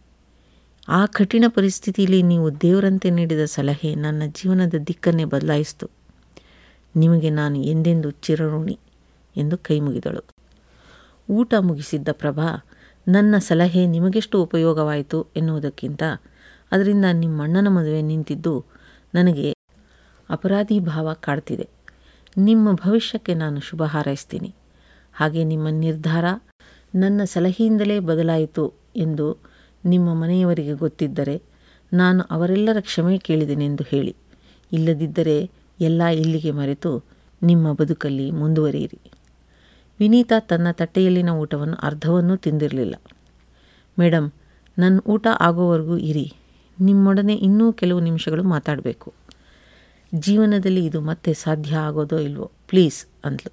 [0.88, 5.90] ಆ ಕಠಿಣ ಪರಿಸ್ಥಿತಿಯಲ್ಲಿ ನೀವು ದೇವರಂತೆ ನೀಡಿದ ಸಲಹೆ ನನ್ನ ಜೀವನದ ದಿಕ್ಕನ್ನೇ ಬದಲಾಯಿಸ್ತು.
[6.96, 8.78] ನಿಮಗೆ ನಾನು ಎಂದೆಂದು ಚಿರಋಣಿ
[9.36, 10.24] ಎಂದು ಕೈ ಮುಗಿದಳು.
[11.30, 12.66] ಊಟ ಮುಗಿಸಿದ್ದ ಪ್ರಭಾ,
[13.08, 16.02] ನನ್ನ ಸಲಹೆ ನಿಮಗೆಷ್ಟು ಉಪಯೋಗವಾಯಿತು ಎನ್ನುವುದಕ್ಕಿಂತ,
[16.72, 18.71] ಅದರಿಂದ ನಿಮ್ಮಣ್ಣನ ಮದುವೆ ನಿಂತಿದ್ದು
[19.14, 19.56] ನನಗೆ
[20.30, 21.68] ಅಪರಾಧಿ ಭಾವ ಕಾಡ್ತಿದೆ.
[22.36, 24.54] ನಿಮ್ಮ ಭವಿಷ್ಯಕ್ಕೆ ನಾನು ಶುಭ ಹಾರೈಸ್ತೀನಿ.
[25.14, 26.24] ಹಾಗೆ ನಿಮ್ಮ ನಿರ್ಧಾರ
[26.94, 29.38] ನನ್ನ ಸಲಹೆಯಿಂದಲೇ ಬದಲಾಯಿತು ಎಂದು
[29.84, 31.42] ನಿಮ್ಮ ಮನೆಯವರಿಗೆ ಗೊತ್ತಿದ್ದರೆ
[31.92, 34.16] ನಾನು ಅವರೆಲ್ಲರ ಕ್ಷಮೆ ಕೇಳಿದೆನೆಂದು ಹೇಳಿ.
[34.72, 35.50] ಇಲ್ಲದಿದ್ದರೆ
[35.80, 37.04] ಎಲ್ಲ ಇಲ್ಲಿಗೆ ಮರೆತು
[37.42, 39.12] ನಿಮ್ಮ ಬದುಕಲ್ಲಿ ಮುಂದುವರಿಯಿರಿ.
[40.00, 42.94] ವಿನೀತಾ ತನ್ನ ತಟ್ಟೆಯಲ್ಲಿನ ಊಟವನ್ನು ಅರ್ಧವನ್ನೂ ತಿಂದಿರಲಿಲ್ಲ.
[43.98, 44.32] ಮೇಡಮ್
[44.78, 46.32] ನನ್ನ ಊಟ ಆಗೋವರೆಗೂ ಇರಿ.
[46.80, 49.12] ನಿಮ್ಮೊಡನೆ ಇನ್ನೂ ಕೆಲವು ನಿಮಿಷಗಳು ಮಾತಾಡಬೇಕು.
[50.14, 52.50] ಜೀವನದಲ್ಲಿ ಇದು ಮತ್ತೆ ಸಾಧ್ಯ ಆಗೋದೋ ಇಲ್ವೋ?
[52.68, 53.52] ಪ್ಲೀಸ್, ಅಂದ್ಲು.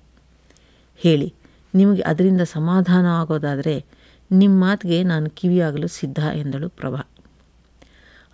[0.97, 1.33] ಹೇಳಿ,
[1.75, 3.85] ನಿಮಗೆ ಅದರಿಂದ ಸಮಾಧಾನ ಆಗೋದಾದರೆ
[4.31, 7.07] ನಿಮ್ಮ ಮಾತಿಗೆ ನಾನು ಕಿವಿಯಾಗಲು ಸಿದ್ಧ, ಎಂದಳು ಪ್ರಭಾ.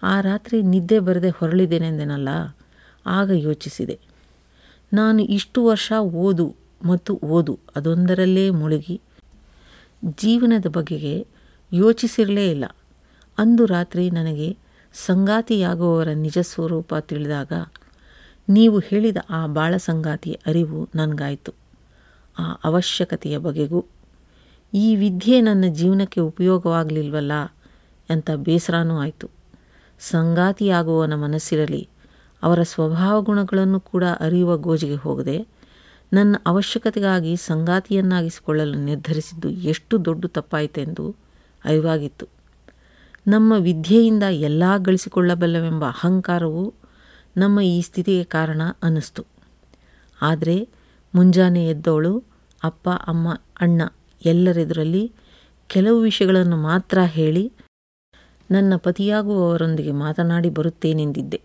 [0.04, 2.30] ಆ ರಾತ್ರಿ ನಿದ್ದೆ ಬರದೆ ಹೊರಳಿದ್ದೇನೆಂದೆನಲ್ಲ
[3.06, 4.00] ಆಗ ಯೋಚಿಸಿದೆ.
[4.94, 9.01] ನಾನು ಇಷ್ಟು ವರ್ಷ ಓದು ಮತ್ತು ಓದು, ಅದೊಂದರಲ್ಲೇ ಮುಳುಗಿ.
[10.18, 11.27] ಜೀವನದ ಬಗೆಗೆ
[11.74, 12.65] ಯೋಚಿಸಿರಲೇ ಇಲ್ಲ.
[13.38, 14.58] ಅಂದು ರಾತ್ರಿ ನನಗೆ
[14.96, 17.52] ಸಂಗಾತಿಯಾಗುವವರ ನಿಜ ಸ್ವರೂಪ ತಿಳಿದಾಗ
[18.50, 21.54] ನೀವು ಹೇಳಿದ ಆ ಬಾಳ ಸಂಗಾತಿಯ ಅರಿವು ನನಗಾಯಿತು.
[22.40, 23.86] ಆ ಅವಶ್ಯಕತೆಯ ಬಗೆಗೂ
[24.74, 27.32] ಈ ವಿದ್ಯೆ ನನ್ನ ಜೀವನಕ್ಕೆ ಉಪಯೋಗವಾಗಲಿಲ್ವಲ್ಲ
[28.10, 29.30] ಅಂತ ಬೇಸರನೂ ಆಯಿತು.
[30.00, 31.88] ಸಂಗಾತಿಯಾಗುವವನ ಮನಸ್ಸಿರಲಿ,
[32.44, 35.48] ಅವರ ಸ್ವಭಾವ ಗುಣಗಳನ್ನು ಕೂಡ ಅರಿಯುವ ಗೋಜಿಗೆ ಹೋಗದೆ
[36.14, 41.16] ನನ್ನ ಅವಶ್ಯಕತೆಗಾಗಿ ಸಂಗಾತಿಯನ್ನಾಗಿಸಿಕೊಳ್ಳಲು ನಿರ್ಧರಿಸಿದ್ದು ಎಷ್ಟು ದೊಡ್ಡ ತಪ್ಪಾಯಿತೆಂದು
[41.66, 42.35] ಅರಿವಾಗಿತ್ತು.
[43.27, 46.74] ನಮ್ಮ ವಿದ್ಯೆಯಿಂದ ಎಲ್ಲ ಗಳಿಸಿಕೊಳ್ಳಬಲ್ಲವೆಂಬ ಅಹಂಕಾರವು
[47.38, 49.25] ನಮ್ಮ ಈ ಸ್ಥಿತಿಗೆ ಕಾರಣ ಅನ್ನಿಸ್ತು.
[50.22, 50.67] ಆದರೆ
[51.15, 52.24] ಮುಂಜಾನೆ ಎದ್ದವಳು,
[52.63, 53.81] ಅಪ್ಪ, ಅಮ್ಮ, ಅಣ್ಣ
[54.25, 55.11] ಎಲ್ಲರೆದುರಲ್ಲಿ
[55.68, 57.51] ಕೆಲವು ವಿಷಯಗಳನ್ನು ಮಾತ್ರ ಹೇಳಿ
[58.51, 61.42] ನನ್ನ ಪತಿಯಾಗುವವರೊಂದಿಗೆ ಮಾತನಾಡಿ ಬರುತ್ತೇನೆಂದಿದ್ದೆ.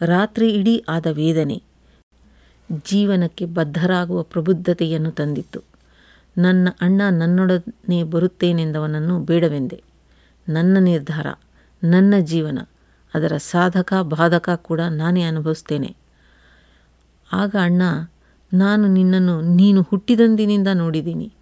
[0.00, 1.62] ರಾತ್ರಿ ಇಡೀ ಆದ ವೇದನೆ
[2.84, 5.60] ಜೀವನಕ್ಕೆ ಬದ್ಧರಾಗುವ ಪ್ರಬುದ್ಧತೆಯನ್ನು ತಂದಿತ್ತು.
[6.38, 9.91] ನನ್ನ ಅಣ್ಣ ನನ್ನೊಡನೆ ಬರುತ್ತೇನೆಂದವನನ್ನು ಬೇಡವೆಂದೆ.
[10.48, 11.26] ನನ್ನ ನಿರ್ಧಾರ,
[11.84, 12.58] ನನ್ನ ಜೀವನ,
[13.14, 15.96] ಅದರ ಸಾಧಕ, ಬಾಧಕ ಕೂಡ ನಾನೇ ಅನುಭವಿಸ್ತೇನೆ.
[17.32, 17.82] ಆಗ ಅಣ್ಣ,
[18.52, 21.32] ನಾನು ನಿನ್ನನ್ನು ನೀನು ಹುಟ್ಟಿದಂದಿನಿಂದ ನೋಡಿದ್ದೀನಿ.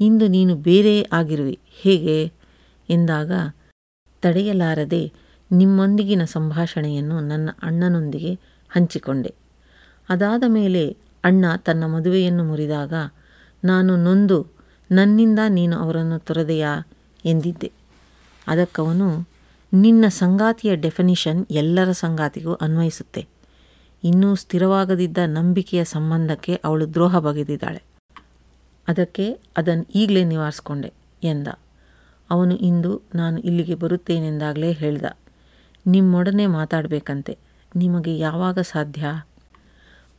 [0.00, 1.58] ಇಂದು ನೀನು ಬೇರೆ ಆಗಿರುವೆ.
[1.68, 2.32] ಹೇಗೆ?
[2.90, 3.32] ಎಂದಾಗ,
[4.22, 5.12] ತಡೆಯಲಾರದೆ
[5.52, 8.34] ನಿಮ್ಮೊಂದಿಗಿನ ಸಂಭಾಷಣೆಯನ್ನು ನನ್ನ ಅಣ್ಣನೊಂದಿಗೆ
[8.70, 9.34] ಹಂಚಿಕೊಂಡೆ.
[10.08, 12.92] ಅದಾದ ಮೇಲೆ ಅಣ್ಣ ತನ್ನ ಮದುವೆಯನ್ನು ಮುರಿದಾಗ,
[13.64, 14.46] ನಾನು ನೊಂದು,
[14.90, 16.82] ನನ್ನಿಂದ ನೀನು ಅವರನ್ನು ತೊರೆದೆಯಾ
[17.24, 17.85] ಎಂದಿದ್ದೆ.
[18.46, 19.28] ಅದಕ್ಕವನು
[19.72, 23.26] ನಿನ್ನ ಸಂಗಾತಿಯ ಡೆಫಿನಿಷನ್ ಎಲ್ಲರ ಸಂಗಾತಿಗೂ ಅನ್ವಯಿಸುತ್ತೆ.
[24.04, 27.82] ಇನ್ನೂ ಸ್ಥಿರವಾಗದಿದ್ದ ನಂಬಿಕೆಯ ಸಂಬಂಧಕ್ಕೆ ಅವಳು ದ್ರೋಹ ಬಗೆದಿದ್ದಾಳೆ.
[28.88, 31.48] ಅದಕ್ಕೆ ಅದನ್ನು ಈಗಲೇ ನಿವಾರಿಸ್ಕೊಂಡೆ ಎಂದ.
[32.30, 35.04] ಅವನು ಇಂದು ನಾನು ಇಲ್ಲಿಗೆ ಬರುತ್ತೇನೆಂದಾಗಲೇ ಹೇಳ್ದ.
[35.86, 37.38] ನಿಮ್ಮೊಡನೆ ಮಾತಾಡಬೇಕಂತೆ.
[37.76, 39.22] ನಿಮಗೆ ಯಾವಾಗ ಸಾಧ್ಯ?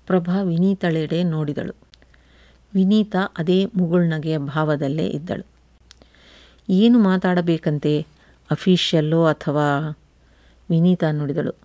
[0.06, 1.76] ಪ್ರಭಾ ವಿನೀತಳೆಡೆ ನೋಡಿದಳು.
[2.74, 5.46] ವಿನೀತಾ ಅದೇ ಮುಗುಳ್ನಗೆಯ ಭಾವದಲ್ಲೇ ಇದ್ದಳು.
[6.70, 8.17] ಏನು ಮಾತಾಡಬೇಕಂತೆ?
[8.52, 9.98] ಅಫೀಷಿಯಲ್ಲೋ ಅಥವಾ
[10.70, 11.56] ವಿನೀತಾ ನುಡಿದಳು.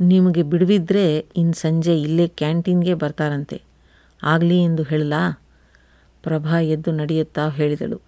[0.00, 3.62] ನಿಮಗೆ ಬಿಡುವಿದ್ರೆ ಇನ್ನು ಸಂಜೆ ಇಲ್ಲೇ ಕ್ಯಾಂಟೀನ್ಗೆ ಬರ್ತಾರಂತೆ.
[4.22, 5.42] ಆಗಲಿ ಎಂದು ಹೇಳಲಾ?
[6.22, 8.00] ಪ್ರಭಾ ಎದ್ದು ನಡೆಯುತ್ತಾ ಹೇಳಿದಳು.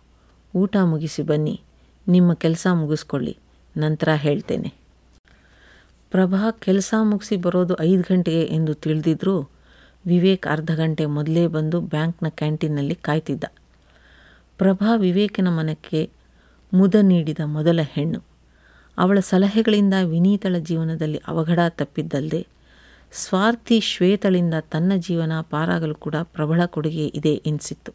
[0.57, 1.61] ಊಟ ಮುಗಿಸಿ ಬನ್ನಿ.
[2.09, 3.39] ನಿಮ್ಮ ಕೆಲಸ ಮುಗಿಸ್ಕೊಳ್ಳಿ.
[3.77, 4.75] ನಂತರ ಹೇಳ್ತೇನೆ.
[6.11, 9.49] ಪ್ರಭಾ ಕೆಲಸ ಮುಗಿಸಿ ಬರೋದು ಐದು ಗಂಟೆಗೆ ಎಂದು ತಿಳಿದಿದ್ರೂ
[10.07, 13.45] ವಿವೇಕ್ ಅರ್ಧ ಗಂಟೆ ಮೊದಲೇ ಬಂದು ಬ್ಯಾಂಕ್ನ ಕ್ಯಾಂಟೀನ್ನಲ್ಲಿ ಕಾಯ್ತಿದ್ದ.
[14.59, 16.11] ಪ್ರಭಾ ವಿವೇಕನ ಮನಕ್ಕೆ
[16.75, 18.21] ಮುದ ನೀಡಿದ ಮೊದಲ ಹೆಣ್ಣು.
[18.99, 22.47] ಅವಳ ಸಲಹೆಗಳಿಂದ ವಿನೀತಳ ಜೀವನದಲ್ಲಿ ಅವಘಡ ತಪ್ಪಿದ್ದಲ್ಲದೆ
[23.13, 27.93] ಸ್ವಾರ್ಥಿ ಶ್ವೇತಳಿಂದ ತನ್ನ ಜೀವನ ಪಾರಾಗಲು ಕೂಡ ಪ್ರಬಲ ಕೊಡುಗೆ ಇದೆ ಎನಿಸಿತ್ತು.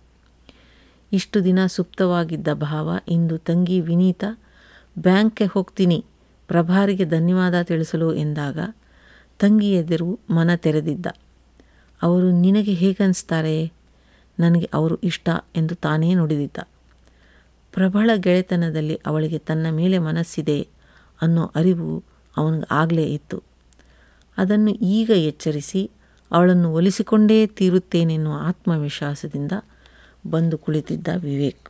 [1.13, 4.23] ಇಷ್ಟು ದಿನ ಸುಪ್ತವಾಗಿದ್ದ ಭಾವ ಇಂದು ತಂಗಿ ವಿನೀತ,
[4.99, 6.05] ಬ್ಯಾಂಕ್ಗೆ ಹೋಗ್ತೀನಿ,
[6.47, 8.59] ಪ್ರಭಾರಿಗೆ ಧನ್ಯವಾದ ತಿಳಿಸಲು ಎಂದಾಗ
[9.39, 11.05] ತಂಗಿ ಎದುರು ಮನ ತೆರೆದಿದ್ದ.
[12.01, 13.71] ಅವರು ನಿನಗೆ ಹೇಗನ್ನಿಸ್ತಾರೆ
[14.39, 16.68] ನನಗೆ ಅವರು ಇಷ್ಟ ಎಂದು ತಾನೇ ನುಡಿದಿದ್ದ.
[17.73, 20.67] ಪ್ರಬಲ ಗೆಳೆತನದಲ್ಲಿ ಅವಳಿಗೆ ತನ್ನ ಮೇಲೆ ಮನಸ್ಸಿದೆ
[21.21, 22.03] ಅನ್ನೋ ಅರಿವು
[22.37, 23.43] ಅವನಿಗೆ ಆಗಲೇ ಇತ್ತು.
[24.37, 25.91] ಅದನ್ನು ಈಗ ಎಚ್ಚರಿಸಿ
[26.31, 29.51] ಅವಳನ್ನು ಒಲಿಸಿಕೊಂಡೇ ತೀರುತ್ತೇನೆನ್ನುವ ಆತ್ಮವಿಶ್ವಾಸದಿಂದ
[30.27, 31.69] ಬಂದು ಕುಳಿತಿದ್ದ ವಿವೇಕ್.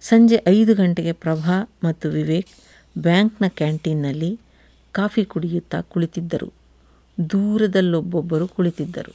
[0.00, 2.48] ಸಂಜೆ ಐದು ಗಂಟೆಗೆ ಪ್ರಭಾ ಮತ್ತು ವಿವೇಕ್
[2.98, 4.40] ಬ್ಯಾಂಕ್ನ ಕ್ಯಾಂಟೀನ್ನಲ್ಲಿ
[4.92, 6.52] ಕಾಫಿ ಕುಡಿಯುತ್ತಾ ಕುಳಿತಿದ್ದರು.
[7.30, 9.14] ದೂರದಲ್ಲೊಬ್ಬೊಬ್ಬರು ಕುಳಿತಿದ್ದರು.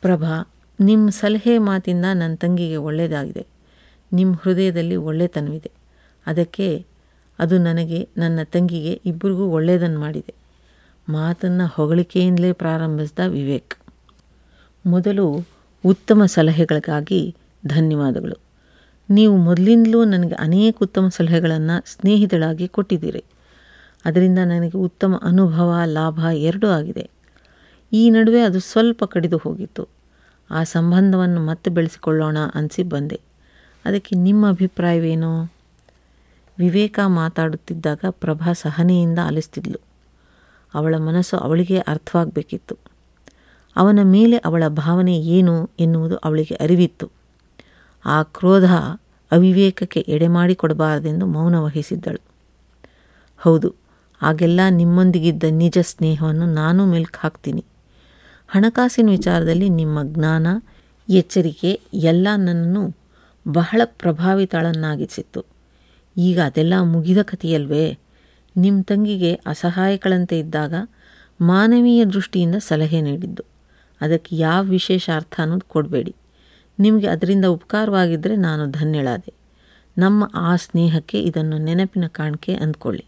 [0.00, 3.46] ಪ್ರಭಾ ನಿಮ್ಮ ಸಲಹೆ ಮಾತಿಂದ ನನ್ನ ತಂಗಿಗೆ ಒಳ್ಳೆಯದಾಗಿದೆ
[4.12, 5.70] ನಿಮ್ಮ ಹೃದಯದಲ್ಲಿ ಒಳ್ಳೆತನವಿದೆ.
[6.26, 6.86] ಅದಕ್ಕೆ
[7.38, 10.34] ಅದು ನನಗೆ, ನನ್ನ ತಂಗಿಗೆ ಇಬ್ಬರಿಗೂ ಒಳ್ಳೆಯದನ್ನು ಮಾಡಿದೆ.
[11.08, 13.74] ಮಾತನ್ನು ಹೊಗಳಿಕೆಯಿಂದಲೇ ಪ್ರಾರಂಭಿಸಿದ ವಿವೇಕ್.
[14.86, 15.44] ಮೊದಲು
[15.84, 17.36] ಉತ್ತಮ ಸಲಹೆಗಳಿಗಾಗಿ
[17.66, 18.38] ಧನ್ಯವಾದಗಳು.
[19.10, 23.24] ನೀವು ಮೊದಲಿಂದಲೂ ನನಗೆ ಅನೇಕ ಉತ್ತಮ ಸಲಹೆಗಳನ್ನು ಸ್ನೇಹಿತಳಾಗಿ ಕೊಟ್ಟಿದ್ದೀರಿ.
[24.04, 27.10] ಅದರಿಂದ ನನಗೆ ಉತ್ತಮ ಅನುಭವ, ಲಾಭ ಎರಡೂ ಆಗಿದೆ.
[27.92, 29.95] ಈ ನಡುವೆ ಅದು ಸ್ವಲ್ಪ ಕಡಿದು ಹೋಗಿತ್ತು.
[30.50, 33.20] ಆ ಸಂಬಂಧವನ್ನು ಮತ್ತೆ ಬೆಳೆಸಿಕೊಳ್ಳೋಣ ಅನಿಸಿ ಬಂದೆ.
[33.84, 35.52] ಅದಕ್ಕೆ ನಿಮ್ಮ ಅಭಿಪ್ರಾಯವೇನು?
[36.58, 39.78] ವಿವೇಕ ಮಾತಾಡುತ್ತಿದ್ದಾಗ ಪ್ರಭಾ ಸಹನೆಯಿಂದ ಆಲಿಸ್ತಿದ್ಲು.
[40.74, 42.76] ಅವಳ ಮನಸ್ಸು ಅವಳಿಗೆ ಅರ್ಥವಾಗಬೇಕಿತ್ತು.
[43.76, 47.10] ಅವನ ಮೇಲೆ ಅವಳ ಭಾವನೆ ಏನು ಎನ್ನುವುದು ಅವಳಿಗೆ ಅರಿವಿತ್ತು.
[48.06, 48.64] ಆ ಕ್ರೋಧ
[49.30, 52.20] ಅವಿವೇಕಕ್ಕೆ ಎಡೆಮಾಡಿ ಕೊಡಬಾರದೆಂದು ಮೌನ ವಹಿಸಿದ್ದಳು.
[53.38, 53.74] ಹೌದು
[54.22, 57.64] ಆಗೆಲ್ಲ ನಿಮ್ಮೊಂದಿಗಿದ್ದ ನಿಜ ಸ್ನೇಹವನ್ನು ನಾನು ಮೆಲ್ಕು ಹಾಕ್ತೀನಿ.
[58.48, 60.46] ಹಣಕಾಸಿನ ವಿಚಾರದಲ್ಲಿ ನಿಮ್ಮ ಜ್ಞಾನ,
[61.10, 62.96] ಎಚ್ಚರಿಕೆ ಎಲ್ಲ ನನ್ನನ್ನು
[63.48, 65.44] ಬಹಳ ಪ್ರಭಾವಿತಳನ್ನಾಗಿಸಿತ್ತು.
[66.16, 67.98] ಈಗ ಅದೆಲ್ಲ ಮುಗಿದ ಕಥೆಯಲ್ವೇ?
[68.56, 70.74] ನಿಮ್ಮ ತಂಗಿಗೆ ಅಸಹಾಯಕಳಂತೆ ಇದ್ದಾಗ
[71.40, 73.42] ಮಾನವೀಯ ದೃಷ್ಟಿಯಿಂದ ಸಲಹೆ ನೀಡಿದ್ದು.
[74.00, 76.14] ಅದಕ್ಕೆ ಯಾವ ವಿಶೇಷ ಅರ್ಥ ಅನ್ನೋದು ಕೊಡಬೇಡಿ.
[76.78, 79.32] ನಿಮಗೆ ಅದರಿಂದ ಉಪಕಾರವಾಗಿದ್ದರೆ ನಾನು ಧನ್ಯಳಾದೆ.
[79.98, 83.04] ನಮ್ಮ ಆ ಸ್ನೇಹಕ್ಕೆ ಇದನ್ನು ನೆನಪಿನ ಕಾಣಿಕೆ ಅಂದ್ಕೊಳ್ಳಿ.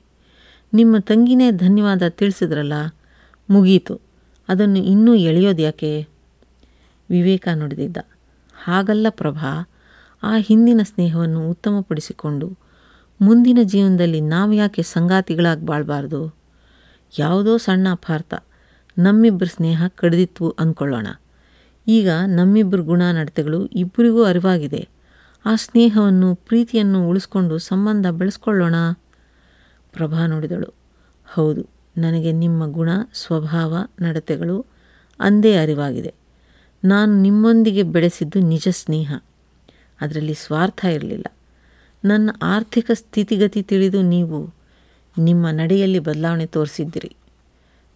[0.74, 2.72] ನಿಮ್ಮ ತಂಗಿನೇ ಧನ್ಯವಾದ ತಿಳಿಸಿದ್ರಲ್ಲ?
[3.50, 4.07] ಮುಗೀತು.
[4.48, 6.08] ಅದನ್ನು ಇನ್ನೂ ಎಳೆಯೋದು ಯಾಕೆ?
[7.10, 7.96] ವಿವೇಕ ನುಡಿದಿದ್ದ.
[8.64, 9.70] ಹಾಗಲ್ಲ ಪ್ರಭಾ,
[10.22, 12.58] ಆ ಹಿಂದಿನ ಸ್ನೇಹವನ್ನು ಉತ್ತಮಪಡಿಸಿಕೊಂಡು
[13.20, 16.34] ಮುಂದಿನ ಜೀವನದಲ್ಲಿ ನಾವು ಯಾಕೆ ಸಂಗಾತಿಗಳಾಗಿ ಬಾಳಬಾರ್ದು
[17.18, 18.34] ಯಾವುದೋ ಸಣ್ಣ ಅಪಾರ್ಥ,
[18.98, 21.06] ನಮ್ಮಿಬ್ಬರ ಸ್ನೇಹ ಕಡಿದಿತ್ತು ಅಂದ್ಕೊಳ್ಳೋಣ
[21.88, 24.88] ಈಗ ನಮ್ಮಿಬ್ಬರ ಗುಣ ನಡತೆಗಳು ಇಬ್ಬರಿಗೂ ಅರಿವಾಗಿದೆ.
[25.46, 28.74] ಆ ಸ್ನೇಹವನ್ನು, ಪ್ರೀತಿಯನ್ನು ಉಳಿಸ್ಕೊಂಡು ಸಂಬಂಧ ಬೆಳೆಸ್ಕೊಳ್ಳೋಣ.
[29.92, 30.74] ಪ್ರಭಾ ನುಡಿದಳು.
[31.26, 34.66] ಹೌದು ನನಗೆ ನಿಮ್ಮ ಗುಣ, ಸ್ವಭಾವ, ನಡತೆಗಳು
[35.20, 36.14] ಅಂದೇ ಅರಿವಾಗಿದೆ.
[36.84, 39.14] ನಾನು ನಿಮ್ಮೊಂದಿಗೆ ಬೆಳೆಸಿದ್ದು ನಿಜ ಸ್ನೇಹ.
[40.00, 41.24] ಅದರಲ್ಲಿ ಸ್ವಾರ್ಥ ಇರಲಿಲ್ಲ.
[42.04, 44.54] ನನ್ನ ಆರ್ಥಿಕ ಸ್ಥಿತಿಗತಿ ತಿಳಿದು ನೀವು
[45.18, 47.16] ನಿಮ್ಮ ನಡೆಯಲ್ಲಿ ಬದಲಾವಣೆ ತೋರಿಸಿದ್ದೀರಿ.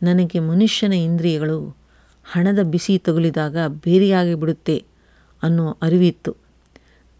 [0.02, 1.76] ನನಗೆ ಮನುಷ್ಯನ ಇಂದ್ರಿಯಗಳು
[2.24, 4.84] ಹಣದ ಬಿಸಿ ತಗುಲಿದಾಗ ಬೇರೆಯಾಗಿ ಬಿಡುತ್ತೆ
[5.42, 6.36] ಅನ್ನೋ ಅರಿವಿತ್ತು.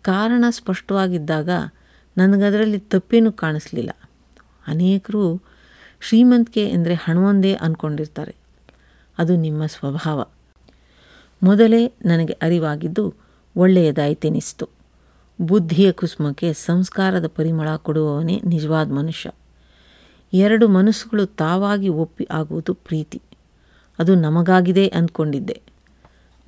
[0.03, 1.49] ಕಾರಣ ಸ್ಪಷ್ಟವಾಗಿದ್ದಾಗ
[2.19, 3.91] ನನಗದರಲ್ಲಿ ತಪ್ಪೇನೂ ಕಾಣಿಸ್ಲಿಲ್ಲ.
[4.67, 5.52] ಅನೇಕರು
[6.03, 8.35] ಶ್ರೀಮಂತಿಕೆ ಎಂದರೆ ಹಣವೊಂದೇ ಅಂದ್ಕೊಂಡಿರ್ತಾರೆ
[9.19, 10.25] ಅದು ನಿಮ್ಮ ಸ್ವಭಾವ.
[11.43, 13.15] ಮೊದಲೇ ನನಗೆ ಅರಿವಾಗಿದ್ದು
[13.57, 14.69] ಒಳ್ಳೆಯದಾಯಿತೆನಿಸ್ತು.
[15.41, 19.31] ಬುದ್ಧಿಯ ಕುಸುಮಕ್ಕೆ ಸಂಸ್ಕಾರದ ಪರಿಮಳ ಕೊಡುವವನೇ ನಿಜವಾದ ಮನುಷ್ಯ.
[20.33, 23.23] ಎರಡು ಮನಸ್ಸುಗಳು ತಾವಾಗಿ ಒಪ್ಪಿ ಆಗುವುದು ಪ್ರೀತಿ.
[23.99, 25.63] ಅದು ನಮಗಾಗಿದೆ ಅಂದ್ಕೊಂಡಿದ್ದೆ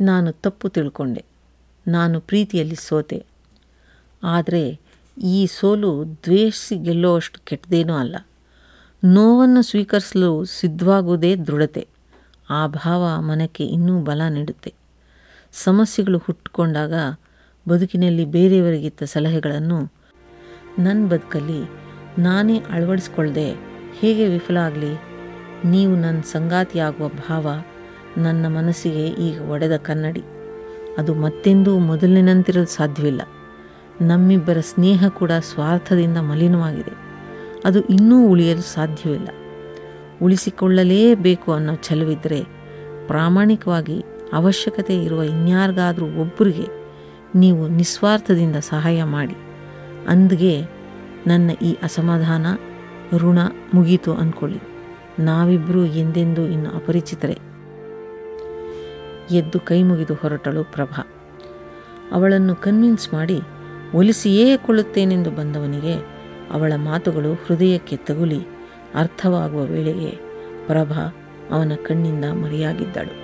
[0.01, 1.25] ನಾನು ತಪ್ಪು ತಿಳ್ಕೊಂಡೆ.
[1.89, 3.27] ನಾನು ಪ್ರೀತಿಯಲ್ಲಿ ಸೋತೆ.
[4.23, 4.81] ಆದರೆ
[5.23, 8.17] ಈ ಸೋಲು ದ್ವೇಷಿಸಿ ಗೆಲ್ಲುವಷ್ಟು ಕೆಟ್ಟದೇನೂ ಅಲ್ಲ.
[9.05, 11.89] ನೋವನ್ನು ಸ್ವೀಕರಿಸಲು ಸಿದ್ಧವಾಗುವುದೇ ದೃಢತೆ.
[12.51, 14.75] ಆ ಭಾವ ಮನಕ್ಕೆ ಇನ್ನೂ ಬಲ ನೀಡುತ್ತೆ.
[15.53, 16.93] ಸಮಸ್ಯೆಗಳು ಹುಟ್ಟಿಕೊಂಡಾಗ
[17.69, 19.93] ಬದುಕಿನಲ್ಲಿ ಬೇರೆಯವರಿಗಿತ್ತ ಸಲಹೆಗಳನ್ನು
[20.79, 21.71] ನನ್ನ ಬದುಕಲ್ಲಿ
[22.19, 23.53] ನಾನೇ ಅಳವಡಿಸ್ಕೊಳ್ದೆ
[23.93, 25.01] ಹೇಗೆ ವಿಫಲ ಆಗಲಿ?
[25.65, 27.63] ನೀವು ನನ್ನ ಸಂಗಾತಿಯಾಗುವ ಭಾವ
[28.19, 30.23] ನನ್ನ ಮನಸ್ಸಿಗೆ ಈಗ ಒಡೆದ ಕನ್ನಡಿ.
[30.99, 33.23] ಅದು ಮತ್ತೆಂದೂ ಮೊದಲಿನಂತಿರಲು ಸಾಧ್ಯವಿಲ್ಲ.
[34.01, 37.14] ನಮ್ಮಿಬ್ಬರ ಸ್ನೇಹ ಕೂಡ ಸ್ವಾರ್ಥದಿಂದ ಮಲಿನವಾಗಿದೆ.
[37.65, 39.29] ಅದು ಇನ್ನೂ ಉಳಿಯಲು ಸಾಧ್ಯವಿಲ್ಲ.
[40.23, 42.41] ಉಳಿಸಿಕೊಳ್ಳಲೇಬೇಕು ಅನ್ನೋ ಛಲವಿದ್ದರೆ
[43.07, 46.67] ಪ್ರಾಮಾಣಿಕವಾಗಿ ಅವಶ್ಯಕತೆ ಇರುವ ಇನ್ಯಾರಿಗಾದರೂ ಒಬ್ಬರಿಗೆ
[47.35, 49.35] ನೀವು ನಿಸ್ವಾರ್ಥದಿಂದ ಸಹಾಯ ಮಾಡಿ.
[50.09, 50.63] ಅಂದಿಗೆ
[51.27, 52.47] ನನ್ನ ಈ ಅಸಮಾಧಾನ
[53.17, 53.39] ಋಣ
[53.75, 54.61] ಮುಗೀತು ಅಂದ್ಕೊಳ್ಳಿ
[55.19, 57.39] ನಾವಿಬ್ಬರೂ ಎಂದೆಂದೂ ಇನ್ನು ಅಪರಿಚಿತರೆ.
[59.35, 61.07] ಎದ್ದು ಕೈ ಮುಗಿದು ಹೊರಟಳು ಪ್ರಭಾ.
[62.13, 63.41] ಅವಳನ್ನು ಕನ್ವಿನ್ಸ್ ಮಾಡಿ,
[63.95, 66.14] ಒಲಿಸಿಯೇ ಕೊಳ್ಳುತ್ತೇನೆಂದು ಬಂದವನಿಗೆ
[66.51, 68.41] ಅವಳ ಮಾತುಗಳು ಹೃದಯಕ್ಕೆ ತಗುಲಿ
[68.95, 70.11] ಅರ್ಥವಾಗುವ ವೇಳೆಗೆ
[70.67, 71.15] ಪ್ರಭಾ
[71.51, 73.24] ಅವನ ಕಣ್ಣಿಂದ ಮರೆಯಾಗಿದ್ದಳು.